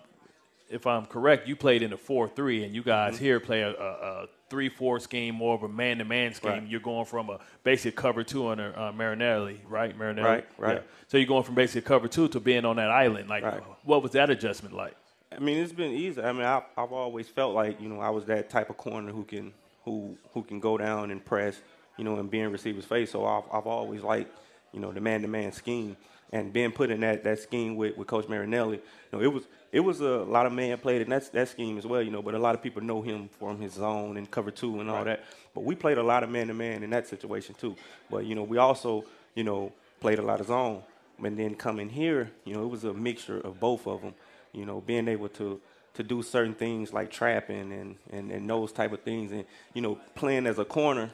[0.71, 3.25] if I'm correct, you played in a four three, and you guys mm-hmm.
[3.25, 6.51] here play a, a, a three four scheme, more of a man to man scheme.
[6.53, 6.69] Right.
[6.69, 9.99] You're going from a basic cover two on a uh, Marinelli, right?
[9.99, 10.77] Marinelli, right, right.
[10.77, 10.83] Yeah.
[11.09, 13.29] So you're going from basic cover two to being on that island.
[13.29, 13.61] Like, right.
[13.83, 14.95] what was that adjustment like?
[15.33, 16.23] I mean, it's been easy.
[16.23, 19.11] I mean, I, I've always felt like you know I was that type of corner
[19.11, 19.53] who can
[19.85, 21.61] who who can go down and press,
[21.99, 23.11] you know, and be in receiver's face.
[23.11, 24.39] So I've I've always liked
[24.73, 25.97] you know the man to man scheme
[26.33, 28.77] and being put in that that scheme with, with Coach Marinelli.
[28.77, 31.77] You know, it was it was a lot of man played in that that scheme
[31.79, 32.23] as well, you know.
[32.23, 34.99] But a lot of people know him from his zone and cover two and all
[34.99, 35.05] right.
[35.05, 35.25] that.
[35.53, 37.75] But we played a lot of man to man in that situation too.
[38.09, 40.83] But you know, we also you know played a lot of zone.
[41.23, 44.15] And then coming here, you know, it was a mixture of both of them.
[44.53, 45.61] You know, being able to
[45.95, 49.33] to do certain things like trapping and, and, and those type of things.
[49.33, 51.11] And, you know, playing as a corner,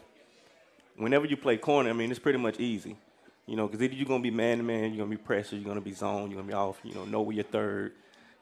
[0.96, 2.96] whenever you play corner, I mean, it's pretty much easy.
[3.46, 5.22] You know, because either you're going to be man to man, you're going to be
[5.22, 7.34] pressure, you're going to be zone, you're going to be off, you know, know where
[7.34, 7.92] you're third,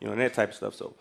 [0.00, 0.74] you know, and that type of stuff.
[0.74, 0.94] So,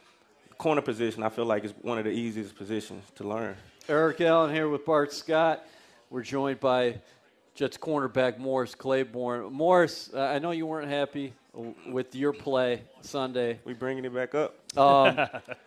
[0.57, 3.55] corner position, I feel like is one of the easiest positions to learn.
[3.89, 5.65] Eric Allen here with Bart Scott.
[6.09, 6.99] We're joined by
[7.53, 9.51] Jets cornerback Morris Claiborne.
[9.53, 11.33] Morris, uh, I know you weren't happy
[11.87, 13.59] with your play Sunday.
[13.65, 14.55] We bringing it back up.
[14.77, 15.19] Um,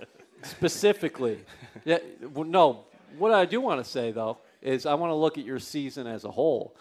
[0.43, 1.39] specifically,
[1.85, 1.99] yeah,
[2.33, 2.85] well, no.
[3.19, 6.07] What I do want to say though is I want to look at your season
[6.07, 6.77] as a whole.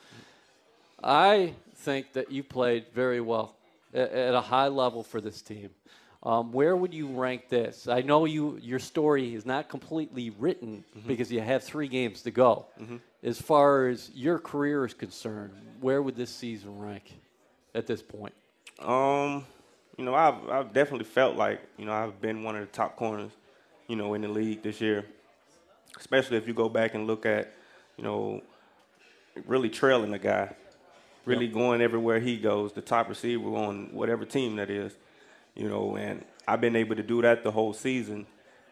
[1.04, 3.56] I think that you played very well
[3.94, 5.70] at, at a high level for this team.
[6.22, 7.88] Um, where would you rank this?
[7.88, 11.08] I know you your story is not completely written mm-hmm.
[11.08, 12.66] because you have three games to go.
[12.80, 12.98] Mm-hmm.
[13.24, 17.14] As far as your career is concerned, where would this season rank
[17.74, 18.34] at this point?
[18.80, 19.46] Um,
[19.98, 22.98] you know, I've I've definitely felt like you know I've been one of the top
[22.98, 23.32] corners,
[23.88, 25.06] you know, in the league this year.
[25.98, 27.54] Especially if you go back and look at,
[27.98, 28.42] you know,
[29.46, 30.54] really trailing a guy,
[31.26, 31.54] really yep.
[31.54, 34.96] going everywhere he goes, the top receiver on whatever team that is
[35.60, 38.26] you know, and I've been able to do that the whole season,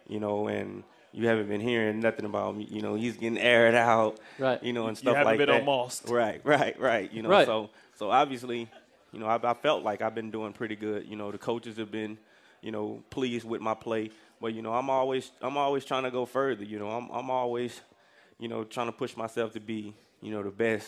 [0.08, 2.66] you know, and you haven't been hearing nothing about me.
[2.72, 4.64] You know, he's getting aired out, right?
[4.64, 5.24] You know, and stuff like that.
[5.24, 5.60] you like been that.
[5.68, 6.08] Almost.
[6.08, 7.12] Right, right, right.
[7.12, 7.46] You know, right.
[7.46, 8.70] so so obviously,
[9.12, 11.06] you know, I, I felt like I've been doing pretty good.
[11.06, 12.18] You know, the coaches have been,
[12.62, 14.12] you know, pleased with my play.
[14.40, 16.64] But you know, I'm always I'm always trying to go further.
[16.64, 17.82] You know, I'm I'm always,
[18.40, 20.88] you know, trying to push myself to be, you know, the best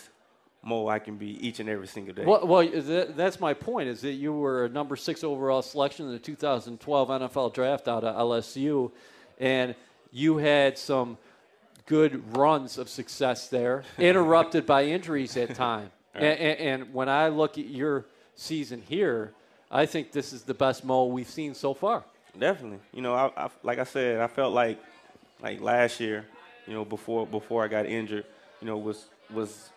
[0.62, 2.26] more I can be each and every single day.
[2.26, 3.89] Well, well that, that's my point.
[3.89, 8.04] Is that you were a number six overall selection in the 2012 NFL Draft out
[8.04, 8.91] of LSU,
[9.39, 9.76] and
[10.12, 11.17] you had some
[11.86, 15.91] good runs of success there, interrupted by injuries at time.
[16.15, 16.24] Right.
[16.24, 19.32] And, and, and, when I look at your season here,
[19.69, 22.04] I think this is the best Mo we've seen so far.
[22.38, 22.80] Definitely.
[22.91, 24.80] You know, I, I, like I said, I felt like
[25.39, 26.26] like last year,
[26.65, 28.26] you know, before before I got injured,
[28.60, 29.69] you know, was was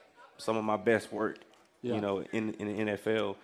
[0.42, 1.38] some of my best work,
[1.82, 1.94] yeah.
[1.94, 3.36] you know, in, in the NFL.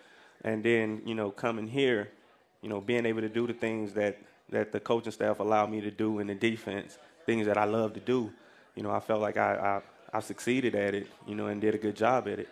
[0.43, 2.09] And then, you know, coming here,
[2.61, 4.17] you know, being able to do the things that,
[4.49, 7.93] that the coaching staff allowed me to do in the defense, things that I love
[7.93, 8.31] to do,
[8.75, 9.81] you know, I felt like I,
[10.13, 12.49] I, I succeeded at it, you know, and did a good job at it.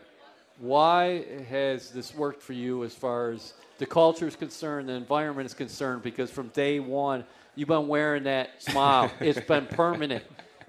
[0.60, 5.46] Why has this worked for you as far as the culture is concerned, the environment
[5.46, 6.02] is concerned?
[6.02, 7.24] Because from day one,
[7.56, 9.12] you've been wearing that smile.
[9.20, 10.24] it's been permanent.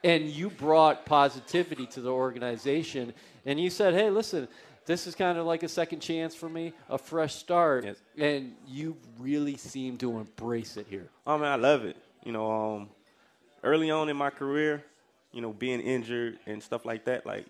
[0.05, 3.15] And you brought positivity to the organization
[3.49, 4.47] and you said, hey, listen,
[4.85, 7.87] this is kind of like a second chance for me, a fresh start.
[7.87, 7.97] Yes.
[8.19, 11.09] And you really seem to embrace it here.
[11.27, 11.97] Oh, man, I love it.
[12.25, 12.91] You know, um,
[13.65, 14.85] early on in my career,
[15.33, 17.47] you know, being injured and stuff like that, like,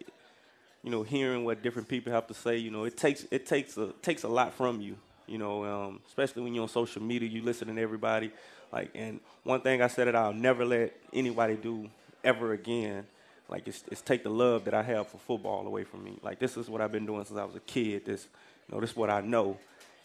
[0.84, 3.76] you know, hearing what different people have to say, you know, it takes it takes
[3.76, 4.96] a takes a lot from you.
[5.26, 8.30] You know, um, especially when you're on social media, you listen to everybody.
[8.72, 11.90] Like, and one thing I said that I'll never let anybody do
[12.22, 13.04] ever again
[13.48, 16.18] like it's, it's take the love that I have for football away from me.
[16.22, 18.04] Like this is what I've been doing since I was a kid.
[18.04, 18.28] This,
[18.68, 19.58] you know, this is what I know,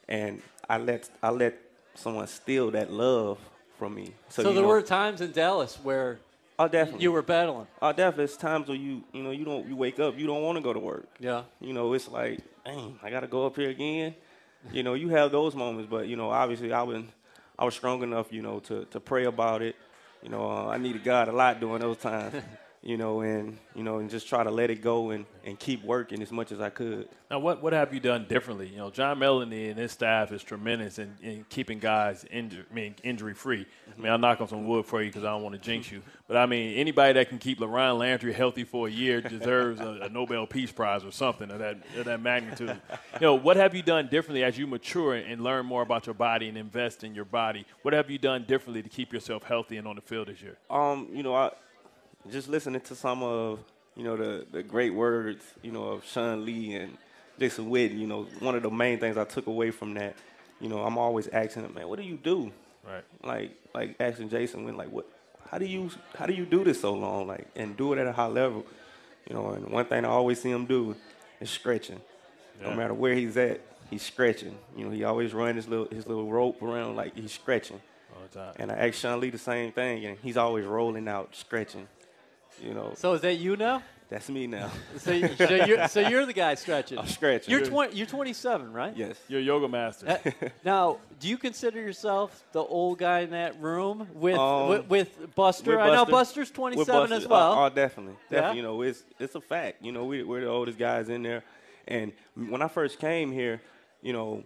[0.08, 1.60] and I let I let
[1.96, 3.38] someone steal that love
[3.78, 4.14] from me.
[4.30, 6.20] So, so there know, were times in Dallas where
[6.58, 7.04] oh, definitely.
[7.04, 7.68] you were battling.
[7.82, 8.26] Oh, definitely.
[8.26, 10.62] It's times where you you know you don't you wake up you don't want to
[10.62, 11.08] go to work.
[11.20, 11.44] Yeah.
[11.60, 14.16] You know it's like, dang, I got to go up here again.
[14.72, 17.04] you know you have those moments, but you know obviously I was
[17.60, 19.76] I was strong enough you know to to pray about it.
[20.22, 22.36] You know uh, I needed God a lot during those times.
[22.84, 25.84] you know, and you know, and just try to let it go and, and keep
[25.86, 27.08] working as much as I could.
[27.32, 28.68] Now, what what have you done differently?
[28.68, 32.74] You know, John Mellody and his staff is tremendous in, in keeping guys injury, I
[32.74, 33.62] mean, injury free.
[33.62, 34.02] Mm-hmm.
[34.02, 35.92] I mean, I'll knock on some wood for you because I don't want to jinx
[35.92, 39.80] you, but I mean, anybody that can keep LaRon Landry healthy for a year deserves
[39.80, 42.70] a, a, Nobel Peace Prize or something of that of that magnitude.
[43.14, 46.16] you know, what have you done differently as you mature and learn more about your
[46.16, 47.66] body and invest in your body?
[47.84, 50.58] What have you done differently to keep yourself healthy and on the field this year?
[50.70, 51.52] Um, you know, I
[52.32, 53.60] just listening to some of
[53.96, 56.98] you know the the great words you know of Sean Lee and
[57.40, 60.16] Jason Witten, you know, one of the main things I took away from that,
[60.60, 62.52] you know, I'm always asking him, man, what do you do?
[62.86, 63.04] Right.
[63.24, 65.06] Like like asking Jason when like what
[65.50, 67.28] how do you how do you do this so long?
[67.28, 68.66] Like and do it at a high level.
[69.28, 70.96] You know, and one thing I always see him do
[71.40, 72.02] is stretching.
[72.62, 72.70] Yeah.
[72.70, 74.58] No matter where he's at, he's stretching.
[74.76, 77.82] You know, he always run his little his little rope around like he's stretching.
[78.14, 78.54] All the time.
[78.58, 81.88] And I asked Sean Lee the same thing, and he's always rolling out, stretching.
[82.62, 82.94] You know.
[82.96, 83.84] So is that you now?
[84.14, 84.70] That's me now.
[84.98, 87.00] so, you, so, you're, so you're the guy stretching.
[87.00, 87.52] I'm stretching.
[87.52, 88.96] You're 20, You're 27, right?
[88.96, 89.18] Yes.
[89.28, 90.08] You're a yoga master.
[90.08, 94.88] Uh, now, do you consider yourself the old guy in that room with um, with,
[94.88, 95.72] with, Buster?
[95.72, 95.80] With, Buster?
[95.80, 97.54] I know Buster's 27 Buster, as well.
[97.54, 98.50] Oh, oh definitely, definitely.
[98.50, 98.54] Yeah?
[98.54, 99.84] You know, it's it's a fact.
[99.84, 101.44] You know, we, we're the oldest guys in there,
[101.88, 103.62] and when I first came here,
[104.04, 104.44] you know,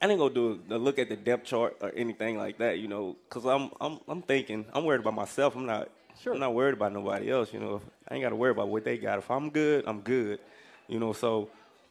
[0.00, 2.78] I didn't go do a, a look at the depth chart or anything like that,
[2.78, 5.56] you know, because I'm I'm I'm thinking I'm worried about myself.
[5.56, 5.88] I'm not
[6.22, 6.34] Sure.
[6.34, 7.52] I'm not worried about nobody else.
[7.52, 9.18] You know, I ain't got to worry about what they got.
[9.18, 10.40] If I'm good, I'm good.
[10.88, 11.48] You know, so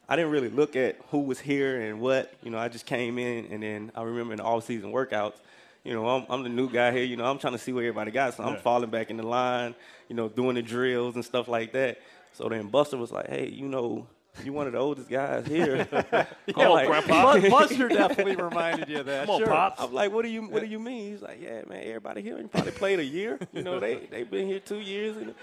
[0.10, 2.34] I didn't really look at who was here and what.
[2.44, 5.36] You know, I just came in and then I remember in the all season workouts.
[5.84, 7.04] You know, I'm, I'm the new guy here.
[7.04, 9.24] You know, I'm trying to see what everybody got, so I'm falling back in the
[9.24, 9.74] line.
[10.10, 12.02] You know, doing the drills and stuff like that.
[12.34, 14.06] So then Buster was like, "Hey, you know,
[14.44, 15.88] you one of the oldest guys here."
[16.56, 19.26] I'm like, Bu- Buster definitely reminded you of that.
[19.26, 19.48] Come on, sure.
[19.48, 19.82] pops.
[19.82, 21.12] I'm like, what do you what do you mean?
[21.12, 23.40] He's like, yeah, man, everybody here you probably played a year.
[23.54, 25.18] You know, they they've been here two years.
[25.18, 25.34] And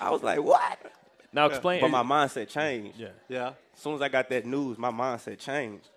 [0.00, 0.78] I was like, what?
[1.32, 1.80] Now explain.
[1.80, 2.98] But my mindset changed.
[2.98, 3.08] yeah.
[3.28, 3.52] Yeah.
[3.74, 5.88] As soon as I got that news, my mindset changed.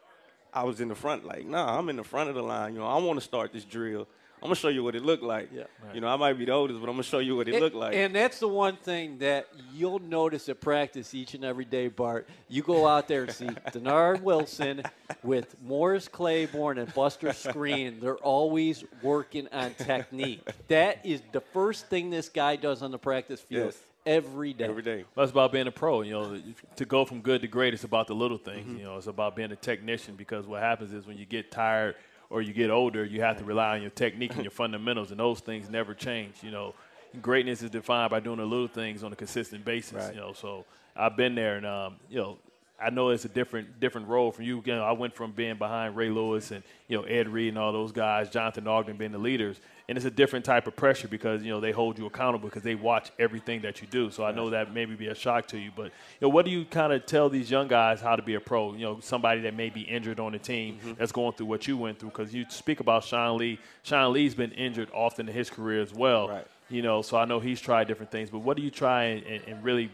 [0.53, 2.73] I was in the front, like, nah, I'm in the front of the line.
[2.73, 4.07] You know, I want to start this drill.
[4.43, 5.49] I'm gonna show you what it looked like.
[5.55, 5.63] Yeah.
[5.93, 7.77] You know, I might be the oldest, but I'm gonna show you what it looked
[7.77, 7.95] like.
[7.95, 12.27] And that's the one thing that you'll notice at practice each and every day, Bart.
[12.49, 14.83] You go out there and see Denard Wilson
[15.23, 18.01] with Morris Claiborne and Buster Skrine.
[18.01, 20.41] They're always working on technique.
[20.67, 23.77] That is the first thing this guy does on the practice field Yes.
[24.05, 24.65] every day.
[24.65, 25.05] Every day.
[25.15, 26.01] That's about being a pro.
[26.01, 26.41] You know,
[26.77, 28.65] to go from good to great, it's about the little things.
[28.65, 28.77] Mm-hmm.
[28.77, 31.95] You know, it's about being a technician because what happens is when you get tired
[32.33, 35.19] or you get older, you have to rely on your technique and your fundamentals, and
[35.19, 36.33] those things never change.
[36.41, 36.73] You know,
[37.21, 39.93] greatness is defined by doing the little things on a consistent basis.
[39.93, 40.15] Right.
[40.15, 40.65] You know, so
[40.95, 42.37] I've been there, and um, you know.
[42.81, 44.61] I know it's a different different role for you.
[44.65, 47.57] you know, I went from being behind Ray Lewis and you know Ed Reed and
[47.57, 49.57] all those guys, Jonathan Ogden being the leaders,
[49.89, 52.63] and it's a different type of pressure because you know they hold you accountable because
[52.63, 54.11] they watch everything that you do.
[54.11, 55.91] So I know that maybe be a shock to you, but you
[56.21, 58.73] know what do you kind of tell these young guys how to be a pro?
[58.73, 61.77] You know, somebody that may be injured on the team that's going through what you
[61.77, 63.59] went through because you speak about Sean Lee.
[63.83, 66.29] Sean Lee's been injured often in his career as well.
[66.29, 66.47] Right.
[66.69, 69.25] You know, so I know he's tried different things, but what do you try and,
[69.25, 69.91] and, and really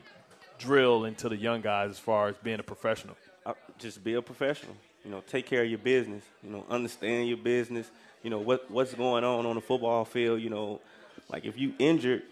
[0.60, 3.15] drill into the young guys as far as being a professional?
[3.49, 4.75] uh, just be a professional.
[5.04, 6.23] You know, take care of your business.
[6.43, 7.89] You know, understand your business.
[8.23, 10.41] You know what what's going on on the football field.
[10.41, 10.82] You know,
[11.29, 12.23] like if you injured,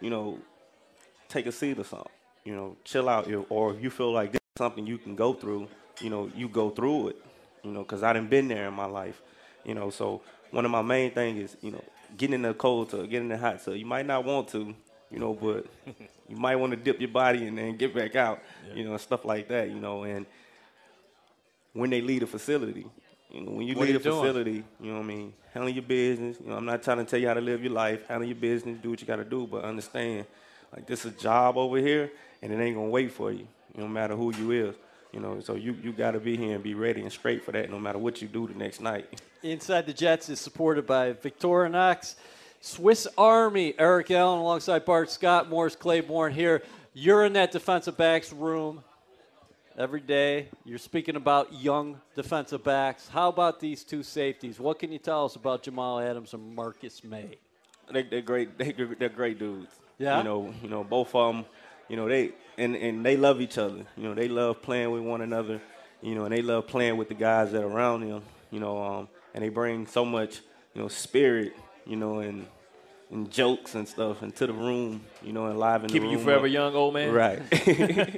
[0.00, 0.38] you know,
[1.28, 2.10] take a seat or something.
[2.44, 3.28] You know, chill out.
[3.48, 5.68] Or if you feel like this is something you can go through,
[6.00, 7.16] you know, you go through it.
[7.62, 9.20] You know, because I done been there in my life.
[9.64, 11.82] You know, so one of my main things is you know
[12.16, 13.74] getting in the cold tub, getting in the hot tub.
[13.74, 14.74] You might not want to,
[15.10, 15.66] you know, but
[16.28, 18.40] you might want to dip your body in and then get back out.
[18.74, 19.68] You know, and stuff like that.
[19.70, 20.26] You know, and
[21.72, 22.86] when they leave a facility.
[23.30, 24.20] You know, when you What are leave a you doing?
[24.22, 25.32] facility, you know what I mean?
[25.52, 26.38] Handle your business.
[26.42, 28.06] You know, I'm not trying to tell you how to live your life.
[28.06, 30.26] Handle your business, do what you got to do, but understand,
[30.74, 32.10] like this is a job over here,
[32.42, 33.46] and it ain't gonna wait for you.
[33.74, 34.74] No matter who you is,
[35.12, 35.40] you know.
[35.40, 37.78] So you you got to be here and be ready and straight for that, no
[37.78, 39.20] matter what you do the next night.
[39.42, 42.14] Inside the Jets is supported by Victorinox,
[42.60, 46.62] Swiss Army, Eric Allen alongside Bart Scott, Morris Claiborne here.
[46.94, 48.82] You're in that defensive backs room
[49.76, 50.48] every day.
[50.64, 53.08] You're speaking about young defensive backs.
[53.08, 54.58] How about these two safeties?
[54.58, 57.38] What can you tell us about Jamal Adams and Marcus Maye?
[57.92, 58.58] They, they're great.
[58.58, 59.70] They, they're great dudes.
[59.98, 60.18] Yeah?
[60.18, 61.44] You know, you know, both of them.
[61.88, 63.86] You know, they and and they love each other.
[63.96, 65.60] You know, they love playing with one another.
[66.02, 68.22] You know, and they love playing with the guys that are around them.
[68.50, 70.40] You know, um, and they bring so much,
[70.74, 71.54] you know, spirit.
[71.86, 72.46] You know, and
[73.10, 75.02] and jokes and stuff into the room.
[75.22, 76.52] You know, and live in Keeping the you forever up.
[76.52, 77.12] young, old man.
[77.12, 77.40] Right.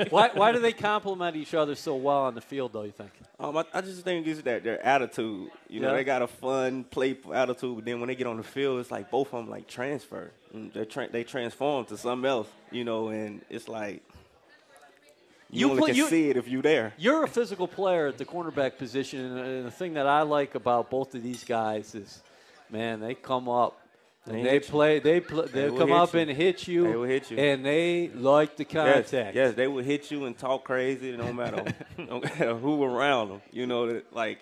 [0.11, 3.11] Why, why do they complement each other so well on the field, though, you think?
[3.40, 5.51] Um, I, I just think it's that their attitude.
[5.68, 5.96] You know, Yeah.
[5.96, 7.77] they got a fun, playful attitude.
[7.77, 10.31] But then when they get on the field, it's like both of them like transfer.
[10.55, 12.48] Mm, They tra- they transform to something else.
[12.70, 14.03] You know, and it's like
[15.51, 16.92] you, You only play- can you- see it if you're there.
[16.98, 20.55] You're a physical player at the cornerback position, and- and the thing that I like
[20.55, 22.20] about both of these guys is,
[22.70, 23.81] man, they come up
[24.28, 24.98] and They play.
[24.98, 26.20] They pl- they, will come up you.
[26.20, 26.84] and hit you.
[26.84, 27.36] They will hit you.
[27.38, 29.36] and they like the Yes, contact.
[29.36, 31.64] yes, they will hit you and talk crazy, no matter
[31.98, 33.42] no matter who around them.
[33.52, 34.38] You know, that like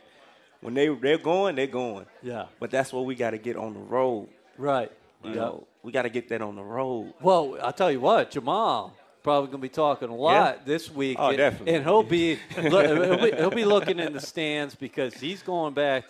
[0.60, 2.06] when they they're going, they're going.
[2.22, 2.46] Yeah.
[2.60, 4.28] But that's what we got to get on the road.
[4.58, 4.90] right.
[5.24, 5.36] You Yeah.
[5.36, 7.14] know, we got to get that on the road.
[7.20, 11.16] Well, I'll tell you what, Jamal probably going to be talking a lot this week.
[11.18, 11.74] Oh, and, definitely.
[11.74, 15.74] And he'll be, look, he'll be he'll be looking in the stands because he's going
[15.74, 16.04] back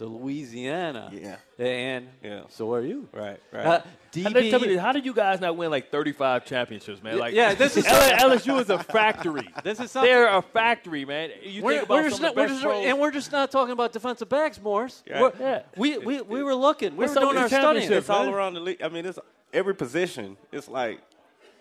[0.00, 1.10] to Louisiana.
[1.12, 1.36] Yeah.
[1.58, 2.42] And Yeah.
[2.48, 3.06] so are you.
[3.12, 3.66] Right, right.
[3.66, 3.80] Uh,
[4.24, 7.18] How did, tell me how did you guys not win like 35 championships, man?
[7.18, 9.46] Like, yeah, this is- LSU is a factory.
[9.62, 11.30] This is something- They're a factory, man.
[11.42, 12.86] You We're, think about we're some just of not, the we're best just, pros.
[12.86, 15.02] and we're just not talking about defensive backs, Morris.
[15.06, 15.20] Yeah.
[15.20, 15.62] We're- Yeah.
[15.76, 16.92] We, we, we were looking.
[16.96, 17.92] We What's were doing our the studying.
[17.92, 18.80] it's all around the league.
[18.82, 19.18] I mean, it's
[19.52, 20.38] every position.
[20.50, 21.00] It's like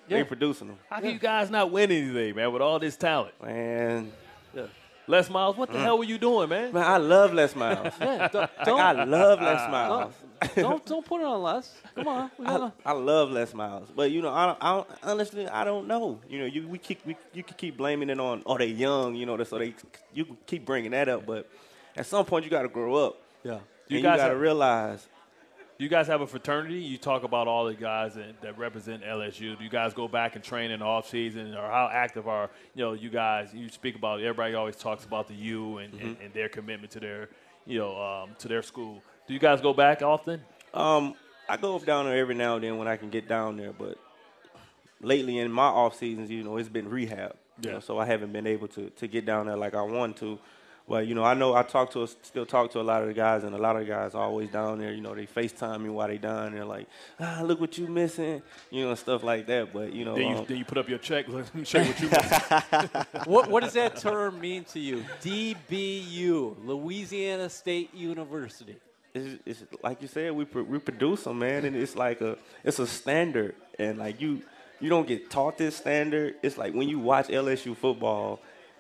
[0.08, 0.20] Yeah.
[0.20, 0.78] they producing them.
[0.90, 3.34] How can you guys not win anything, man, with all this talent?
[3.44, 4.14] Man,
[5.10, 5.84] Les Miles, what the Mm.
[5.84, 6.72] hell were you doing, man?
[6.72, 7.94] man, I love Les Miles.
[8.00, 10.14] Yeah, don't, Like, don't, I love Les Miles.
[10.56, 11.74] don't, don't put it on Les.
[11.96, 12.32] Come on.
[12.46, 15.88] I, I love Les Miles, but you know, I, don't- I don't, honestly, I don't
[15.88, 16.20] know.
[16.30, 19.16] You know, you we keep we, you can keep blaming it on, oh, they young,
[19.16, 19.74] you know, so they
[20.14, 21.50] you can keep bringing that up, but
[21.98, 23.18] at some point you got to grow up.
[23.44, 23.60] Yeah.
[23.88, 25.08] You, You got to realize
[25.80, 26.80] you guys have a fraternity?
[26.80, 29.58] You talk about all the guys that, that represent LSU.
[29.58, 32.50] Do you guys go back and train in the off season, or how active are
[32.76, 33.54] you know you guys?
[33.54, 37.00] You speak about everybody always talks about the U and, and, and their commitment to
[37.00, 37.30] their
[37.66, 39.02] you know um, to their school.
[39.26, 40.42] Do you guys go back often?
[40.74, 41.16] Um,
[41.48, 43.98] I go down there every now and then when I can get down there, but
[45.02, 47.36] lately in my off seasons, you know, it's been rehab.
[47.62, 50.18] You know, so I haven't been able to to get down there like I want
[50.18, 50.40] to.
[50.90, 53.14] But you know, I know I talk to still talk to a lot of the
[53.14, 54.92] guys, and a lot of the guys are always down there.
[54.92, 56.88] You know, they Facetime me while they down there, like,
[57.20, 59.72] ah, look what you missing, you know, and stuff like that.
[59.72, 61.28] But you know, Then you, um, then you put up your check.
[61.30, 63.08] Let me show you what you want.
[63.28, 65.06] What, what does that term mean to you?
[65.22, 68.78] DBU, Louisiana State University.
[69.14, 72.36] it's, it's like you said, we pro- we produce them, man, and it's like a
[72.64, 74.42] it's a standard, and like you
[74.80, 76.36] you don't get taught this standard.
[76.42, 78.40] It's like when you watch LSU football,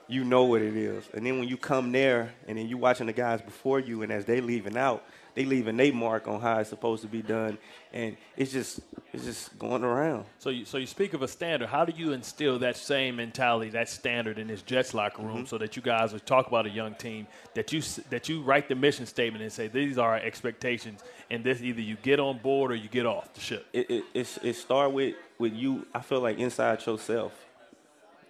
[0.10, 3.08] you know what it is, and then when you come there, and then you watching
[3.08, 5.04] the guys before you, and as they leaving out,
[5.36, 7.58] they leaving their mark on how it's supposed to be done,
[7.94, 8.80] and it's just
[9.14, 10.26] it's just going around.
[10.40, 11.70] So you, so you speak of a standard.
[11.70, 15.46] How do you instill that same mentality, that standard in this Jets locker room, mm-hmm.
[15.46, 18.68] so that you guys will talk about a young team that you that you write
[18.68, 22.40] the mission statement and say these are our expectations, and this either you get on
[22.40, 23.68] board or you get off the ship.
[23.74, 27.49] it, it, it's, it start with, with you, I feel like inside yourself.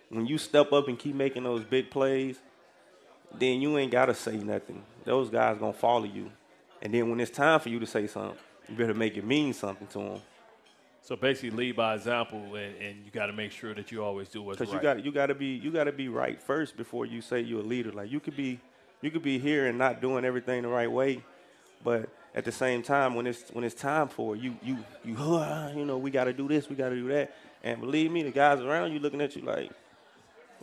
[0.09, 2.37] When you step up and keep making those big plays,
[3.37, 4.83] then you ain't got to say nothing.
[5.05, 6.31] Those guys going to follow you.
[6.81, 8.37] And then when it's time for you to say something,
[8.67, 10.21] you better make it mean something to them.
[11.01, 14.29] So basically, lead by example, and, and you got to make sure that you always
[14.29, 14.81] do what's Because right.
[14.81, 17.39] you got you got to be you got to be right first before you say
[17.41, 17.91] you're a leader.
[17.91, 18.59] Like you could be
[19.01, 21.23] you could be here and not doing everything the right way,
[21.83, 25.13] but at the same time, when it's when it's time for it, you you you
[25.75, 28.23] you know we got to do this, we got to do that, and believe me,
[28.23, 29.71] the guys around you looking at you like,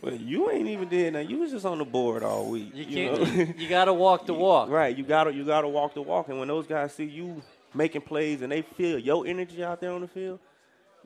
[0.01, 1.29] well, you ain't even did that.
[1.29, 2.71] You was just on the board all week.
[2.73, 3.25] You know?
[3.25, 3.57] can't.
[3.59, 4.69] You, got to walk the walk.
[4.69, 4.95] right?
[4.95, 7.41] You gotta you gotta walk the walk, and when those guys see you
[7.73, 10.39] making plays and they feel your energy out there on the field,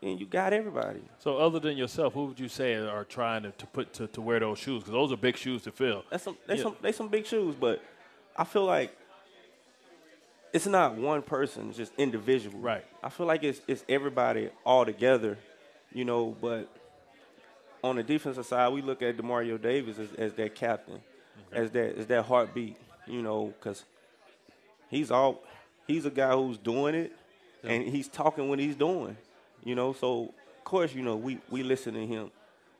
[0.02, 1.02] then you got everybody.
[1.20, 4.22] so other than yourself, who would you say are trying to, to put to, to
[4.22, 4.84] wear those shoes?
[4.84, 6.04] Because those are big shoes to fill.
[6.10, 6.64] That's some they Yeah.
[6.64, 7.82] some they some big shoes, but
[8.36, 8.96] I feel like
[10.54, 12.60] it's not one person, it's just individual.
[12.60, 12.84] Right.
[13.02, 15.38] I feel like it's it's everybody all together,
[15.94, 16.68] you know, but
[17.84, 21.02] on the defensive side, we look at Demario Davis as, as that captain,
[21.52, 22.78] as that as that heartbeat,
[23.08, 23.84] you know, because
[24.90, 25.42] he's all
[25.88, 27.12] he's a guy who's doing it,
[27.64, 29.18] and he's talking what he's doing,
[29.64, 29.94] you know.
[29.94, 32.32] So of course, you know, we we listen to him.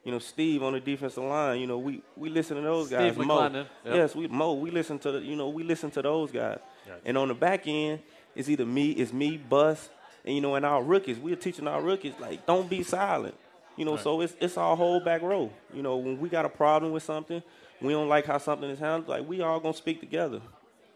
[0.04, 1.60] You know, Steve on the defensive line.
[1.60, 3.14] You know, we we listen to those guys.
[3.14, 3.68] Steve Mo, yep.
[3.86, 4.54] yes, we Mo.
[4.54, 6.60] We listen to the you know we listen to those guys.
[7.06, 8.00] And on the back end,
[8.36, 9.90] it's either me, it's me, Bus,
[10.26, 11.18] and you know, and our rookies.
[11.18, 13.36] We're teaching our rookies like don't be silent.
[13.78, 15.50] You know, so it's it's our whole back row.
[15.74, 17.42] You know, when we got a problem with something,
[17.82, 19.08] we don't like how something is handled.
[19.08, 20.42] Like we all gonna speak together.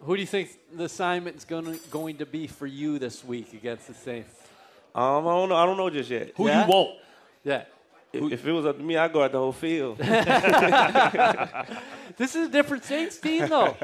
[0.01, 3.53] Who do you think the assignment's going to, going to be for you this week
[3.53, 4.30] against the Saints?
[4.93, 5.55] Um, I don't know.
[5.55, 6.32] I don't know just yet.
[6.36, 6.65] Who Yeah?
[6.65, 6.89] you want?
[7.43, 7.63] Yeah.
[8.13, 9.97] If, if it was up to me, I'd go out the whole field.
[12.17, 13.76] This is a different Saints team, though.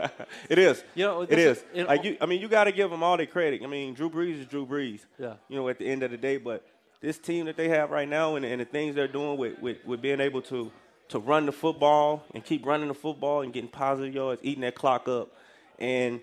[0.49, 0.83] it is.
[0.95, 1.39] You know, it is.
[1.39, 1.57] is.
[1.57, 3.61] is- you know- like you, I mean, you got to give them all their credit.
[3.63, 5.01] I mean, Drew Brees is Drew Brees.
[5.19, 5.33] Yeah.
[5.49, 6.65] You know, at the end of the day, but
[7.02, 9.78] this team that they have right now and, and the things they're doing with, with,
[9.86, 10.72] with being able to
[11.10, 14.76] to run the football and keep running the football and getting positive yards, eating that
[14.76, 15.30] clock up,
[15.78, 16.22] and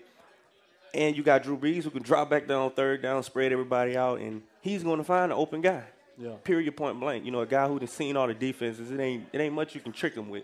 [0.95, 3.95] and you got Drew Brees who can drop back down on third down, spread everybody
[3.95, 5.83] out, and he's going to find an open guy.
[6.17, 6.31] Yeah.
[6.43, 6.75] Period.
[6.75, 7.23] Point blank.
[7.23, 8.89] You know, a guy who's seen all the defenses.
[8.89, 10.43] It ain't it ain't much you can trick him with.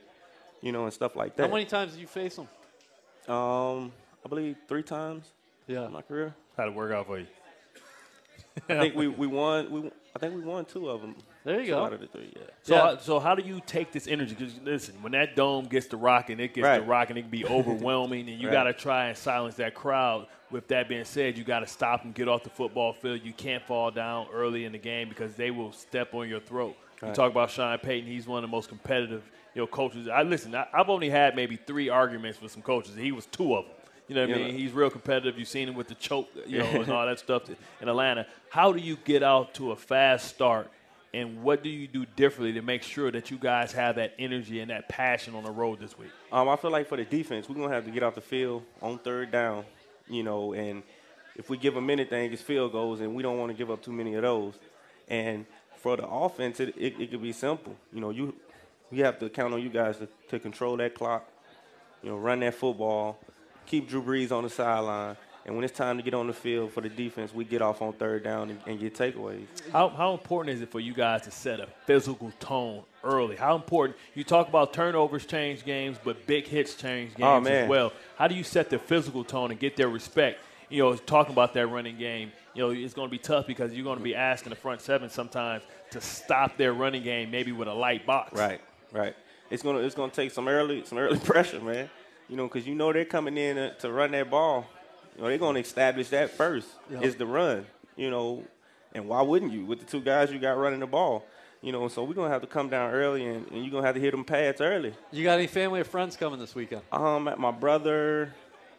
[0.61, 1.47] You know, and stuff like that.
[1.47, 2.47] How many times did you face them?
[3.27, 3.91] Um,
[4.23, 5.25] I believe three times
[5.67, 5.85] Yeah.
[5.85, 6.33] in my career.
[6.55, 7.27] How to work out for you?
[8.69, 9.69] I think we, we won.
[9.71, 11.13] We I think we won two of them.
[11.43, 11.83] There you two go.
[11.83, 12.43] Out of the three, yeah.
[12.63, 12.81] So, Yeah.
[12.81, 14.33] how, so how do you take this energy?
[14.33, 17.45] Because listen, when that dome gets to rocking, it gets to rocking, it can be
[17.49, 18.53] overwhelming, and you Right.
[18.53, 20.27] got to try and silence that crowd.
[20.51, 23.21] With that being said, you got to stop and get off the football field.
[23.23, 26.77] You can't fall down early in the game because they will step on your throat.
[27.05, 30.07] You talk about Sean Payton; he's one of the most competitive, you know, coaches.
[30.07, 30.55] I listen.
[30.55, 32.95] I, I've only had maybe three arguments with some coaches.
[32.95, 33.73] He was two of them.
[34.07, 34.57] You know what I mean?
[34.57, 35.37] He's real competitive.
[35.39, 37.49] You've seen him with the choke, you know, and all that stuff
[37.81, 38.27] in Atlanta.
[38.49, 40.69] How do you get out to a fast start,
[41.13, 44.59] and what do you do differently to make sure that you guys have that energy
[44.59, 46.11] and that passion on the road this week?
[46.31, 48.63] Um, I feel like for the defense, we're gonna have to get off the field
[48.81, 49.65] on third down.
[50.07, 50.83] You know, and
[51.35, 53.81] if we give them anything, it's field goals, and we don't want to give up
[53.81, 54.53] too many of those.
[55.07, 55.45] And
[55.77, 57.75] for the offense, it, it, it could be simple.
[57.91, 58.35] You know, you
[58.91, 61.27] we have to count on you guys to, to control that clock.
[62.03, 63.19] You know, run that football,
[63.65, 66.71] keep Drew Brees on the sideline, And when it's time to get on the field
[66.73, 69.45] for the defense, we get off on third down and, and get takeaways.
[69.71, 73.35] How, how important is it for you guys to set a physical tone early?
[73.35, 73.97] How important?
[74.15, 77.63] You talk about turnovers change games, but big hits change oh, games Oh, man.
[77.65, 77.93] as well.
[78.17, 80.39] How do you set the physical tone and get their respect?
[80.69, 83.71] You know, talking about that running game, you know, it's going to be tough because
[83.71, 85.61] you're going to be asking the front seven sometimes
[85.91, 88.33] to stop their running game, maybe with a light box.
[88.37, 88.61] Right,
[88.91, 89.15] right.
[89.51, 91.87] It's gonna it's gonna take some early some early pressure, man.
[92.29, 94.65] You know, because you know they're coming in to, to run that ball.
[95.15, 96.67] You know, they're gonna establish that first.
[96.89, 97.65] Is the run.
[97.95, 98.43] You know,
[98.93, 101.25] and why wouldn't you with the two guys you got running the ball?
[101.61, 103.95] You know, so we're gonna have to come down early, and, and you're gonna have
[103.95, 104.93] to hit them pads early.
[105.11, 106.81] You got any family or friends coming this weekend?
[106.91, 108.33] Um, my brother,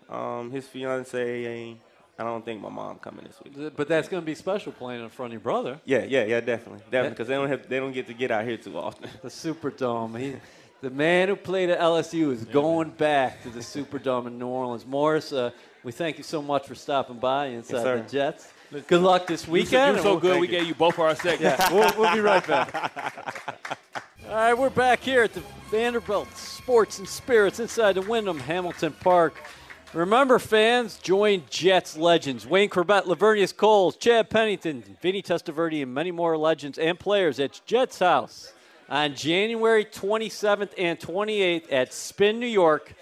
[0.08, 1.76] um, his fiance.
[2.18, 3.74] I don't think my mom coming this week.
[3.76, 5.78] But that's going to be special playing in front of your brother.
[5.84, 8.46] Yeah, yeah, yeah, definitely, definitely, because they don't have they don't get to get out
[8.46, 9.10] here too often.
[9.22, 10.18] The Superdome.
[10.18, 10.36] He,
[10.80, 14.84] the man who played at LSU is going back to the Superdome in New Orleans.
[14.84, 15.50] Morris, uh,
[15.82, 18.02] we thank you so much for stopping by inside sir.
[18.02, 18.52] the Jets.
[18.88, 19.72] Good luck this weekend.
[19.72, 19.96] You weekend.
[19.98, 20.40] so, so good.
[20.40, 21.42] we'll- gave you both our segments.
[21.42, 23.78] Yeah, we'll, we'll be right back.
[24.28, 28.92] All right, we're back here at the Vanderbilt Sports and Spirits inside the Wyndham Hamilton
[29.00, 29.40] Park.
[29.94, 36.10] Remember, fans, join Jets legends Wayne Chrebet, Laveranues Coles, Chad Pennington, Vinny Testaverde, and many
[36.10, 38.52] more legends and players at Jets House
[38.88, 42.92] on January 27th and 28th at Spin, New York,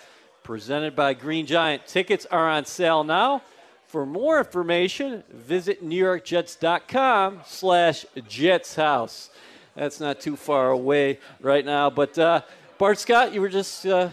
[0.42, 1.86] presented by Green Giant.
[1.86, 3.42] Tickets are on sale now.
[3.86, 9.30] For more information, visit NewYorkJets.com slash Jets House.
[9.76, 11.90] That's not too far away right now.
[11.90, 12.40] But uh,
[12.78, 14.10] Bart Scott, you were just uh,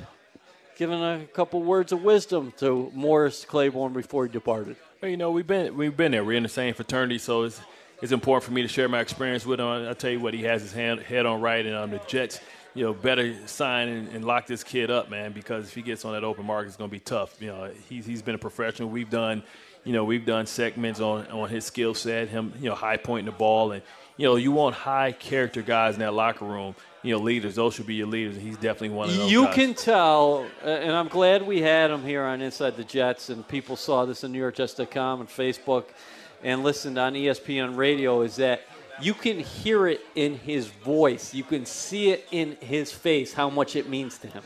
[0.77, 4.75] giving a couple words of wisdom to Morris Claiborne before he departed.
[5.01, 6.23] Well, you know, we've been we've been there.
[6.23, 7.59] We're in the same fraternity, so it's
[8.01, 9.67] it's important for me to share my experience with him.
[9.67, 12.39] I tell you what, he has his hand, head on right, and um, the Jets,
[12.73, 16.03] you know, better sign and, and lock this kid up, man, because if he gets
[16.03, 17.39] on that open market, it's going to be tough.
[17.39, 18.89] You know, he's he's been a professional.
[18.89, 19.43] We've done,
[19.83, 23.31] you know, we've done segments on on his skill set, him, you know, high pointing
[23.31, 23.83] the ball, and
[24.17, 26.75] you know, you want high character guys in that locker room.
[27.03, 27.55] You know, leaders.
[27.55, 29.31] Those should be your leaders, and he's definitely one of those.
[29.31, 29.55] You guys.
[29.55, 33.75] can tell, and I'm glad we had him here on Inside the Jets, and people
[33.75, 35.85] saw this on NewYorkJets.com and Facebook
[36.43, 38.61] and listened on ESPN radio, is that
[39.01, 41.33] you can hear it in his voice.
[41.33, 44.43] You can see it in his face how much it means to him.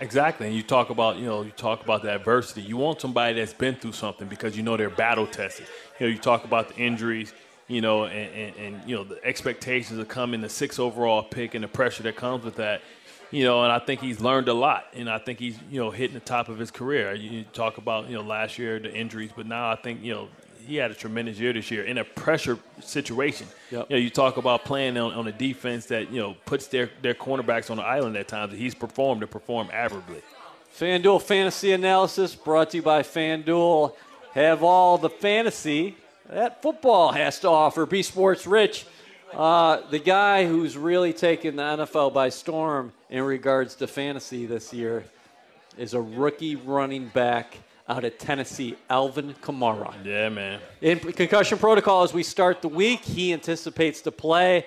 [0.00, 2.62] Exactly, and you talk about you know you talk about the adversity.
[2.62, 5.66] You want somebody that's been through something because you know they're battle tested.
[6.00, 7.32] You know you talk about the injuries,
[7.68, 11.54] you know, and, and, and you know the expectations of coming the six overall pick
[11.54, 12.82] and the pressure that comes with that.
[13.30, 15.90] You know, and I think he's learned a lot, and I think he's you know
[15.90, 17.14] hitting the top of his career.
[17.14, 20.28] You talk about you know last year the injuries, but now I think you know
[20.66, 23.46] he had a tremendous year this year in a pressure situation.
[23.70, 23.90] Yep.
[23.90, 26.90] You know, you talk about playing on, on a defense that you know puts their
[27.02, 28.54] their cornerbacks on the island at times.
[28.54, 30.22] He's performed and performed admirably.
[30.78, 33.94] FanDuel Fantasy Analysis brought to you by FanDuel.
[34.34, 35.96] Have all the fantasy
[36.28, 37.84] that football has to offer.
[37.84, 38.86] Be sports rich.
[39.32, 44.72] Uh, the guy who's really taken the NFL by storm in regards to fantasy this
[44.72, 45.04] year
[45.76, 47.58] is a rookie running back
[47.88, 49.94] out of Tennessee, Alvin Kamara.
[50.04, 50.60] Yeah, man.
[50.80, 54.66] In concussion protocol, as we start the week, he anticipates to play.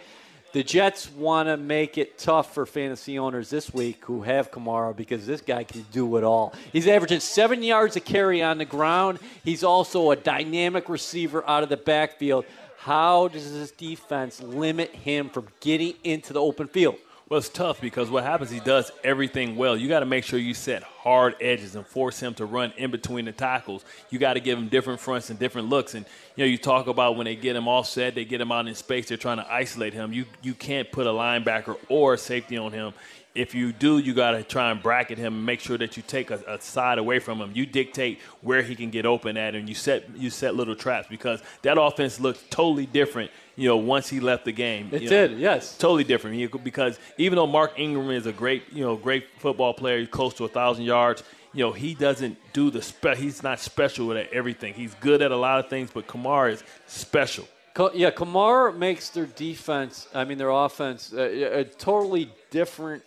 [0.54, 4.96] The Jets want to make it tough for fantasy owners this week who have Kamara
[4.96, 6.54] because this guy can do it all.
[6.72, 9.20] He's averaging seven yards a carry on the ground.
[9.44, 12.46] He's also a dynamic receiver out of the backfield.
[12.78, 16.96] How does this defense limit him from getting into the open field?
[17.28, 19.76] Well, it's tough because what happens, he does everything well.
[19.76, 22.92] You got to make sure you set hard edges and force him to run in
[22.92, 23.84] between the tackles.
[24.12, 25.96] You got to give him different fronts and different looks.
[25.96, 26.06] And
[26.36, 28.76] you know, you talk about when they get him offset, they get him out in
[28.76, 29.08] space.
[29.08, 30.14] They're trying to isolate him.
[30.14, 32.94] You you can't put a linebacker or a safety on him.
[33.34, 36.04] If you do, you got to try and bracket him and make sure that you
[36.04, 37.52] take a, a side away from him.
[37.56, 41.08] You dictate where he can get open at, and you set you set little traps
[41.10, 43.32] because that offense looks totally different.
[43.58, 45.78] You know, once he left the game, It you know did, yes.
[45.78, 50.00] totally different because even though Mark Ingram is a great, you know, great football player,
[50.00, 51.24] he's close to a thousand yards.
[51.54, 54.74] You know, he doesn't do the spe- He's not special at everything.
[54.74, 57.48] He's good at a lot of things, but Kamara is special.
[57.94, 63.04] Yeah, Kamara makes their defense, I mean, their offense, uh, a totally different.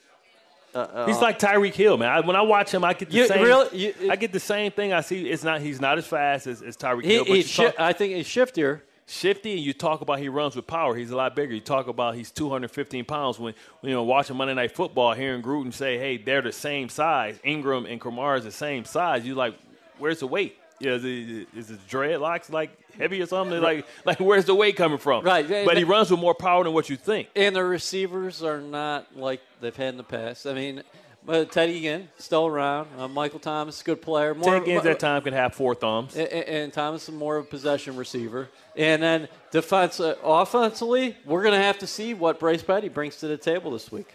[0.75, 2.09] He's like Tyreek Hill, man.
[2.11, 3.43] I, when I watch him, I get the You- same.
[3.43, 3.77] really?
[3.79, 4.93] You- I get the same thing.
[4.93, 5.29] I see.
[5.29, 5.61] It's not.
[5.61, 7.93] He's not as fast as, as Tyreek He, Hill, but he you shi- talk- I
[7.93, 8.81] think he's shiftier.
[9.09, 10.95] Shifty and you talk about he runs with power.
[10.95, 11.55] He's a lot bigger.
[11.55, 13.39] You talk about he's 215 pounds.
[13.39, 17.39] When you know watching Monday Night Football, hearing Gruden say, "Hey, they're the same size.
[17.43, 19.55] Ingram and Kamara is the same size." You like,
[19.99, 20.57] where's the weight?
[20.81, 23.61] Yeah, is it, is his dreadlocks like heavy or something?
[23.61, 25.25] Like, like where's the weight coming from?
[25.25, 25.49] Right.
[25.49, 27.29] But he runs with more power than what you think.
[27.35, 30.47] And the receivers are not like they've had in the past.
[30.47, 30.85] I mean,
[31.29, 32.89] Uh, Teddy Ginn, still around.
[32.99, 34.35] Uh, Michael Thomas, good player.
[34.35, 36.17] More, Ted Ginn at time can have four thumbs.
[36.17, 38.49] and, and Thomas is more of a possession receiver.
[38.77, 43.17] And then defense, uh, offensively, we're going to have to see what Bryce Petty brings
[43.17, 44.09] to the table this week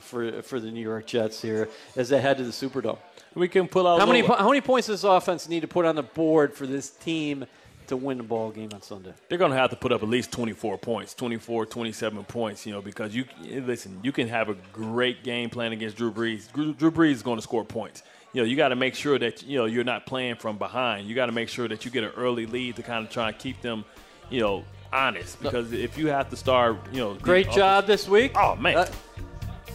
[0.00, 2.98] for for the New York Jets here as they head to the Superdome.
[3.34, 5.68] We can pull out How many po- how many points does this offense need to
[5.68, 7.44] put on the board for this team
[7.88, 9.12] to win the ball game on Sunday?
[9.28, 12.72] they're going to have to put up at least 24 points 24 27 points you
[12.72, 16.50] know because you listen you can have a great game plan against drew brees.
[16.52, 18.02] Drew, drew brees is going to score points.
[18.32, 21.08] You know you got to make sure that you know you're not playing from behind.
[21.08, 23.28] You got to make sure that you get an early lead to kind of try
[23.28, 23.84] and keep them
[24.30, 25.40] you know honest.
[25.42, 28.32] Because if you have to start you know Great job this week.
[28.36, 28.76] oh man.
[28.76, 28.88] Uh,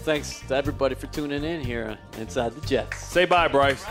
[0.04, 2.98] thanks to everybody for tuning in here inside the Jets.
[3.08, 3.86] say bye bryce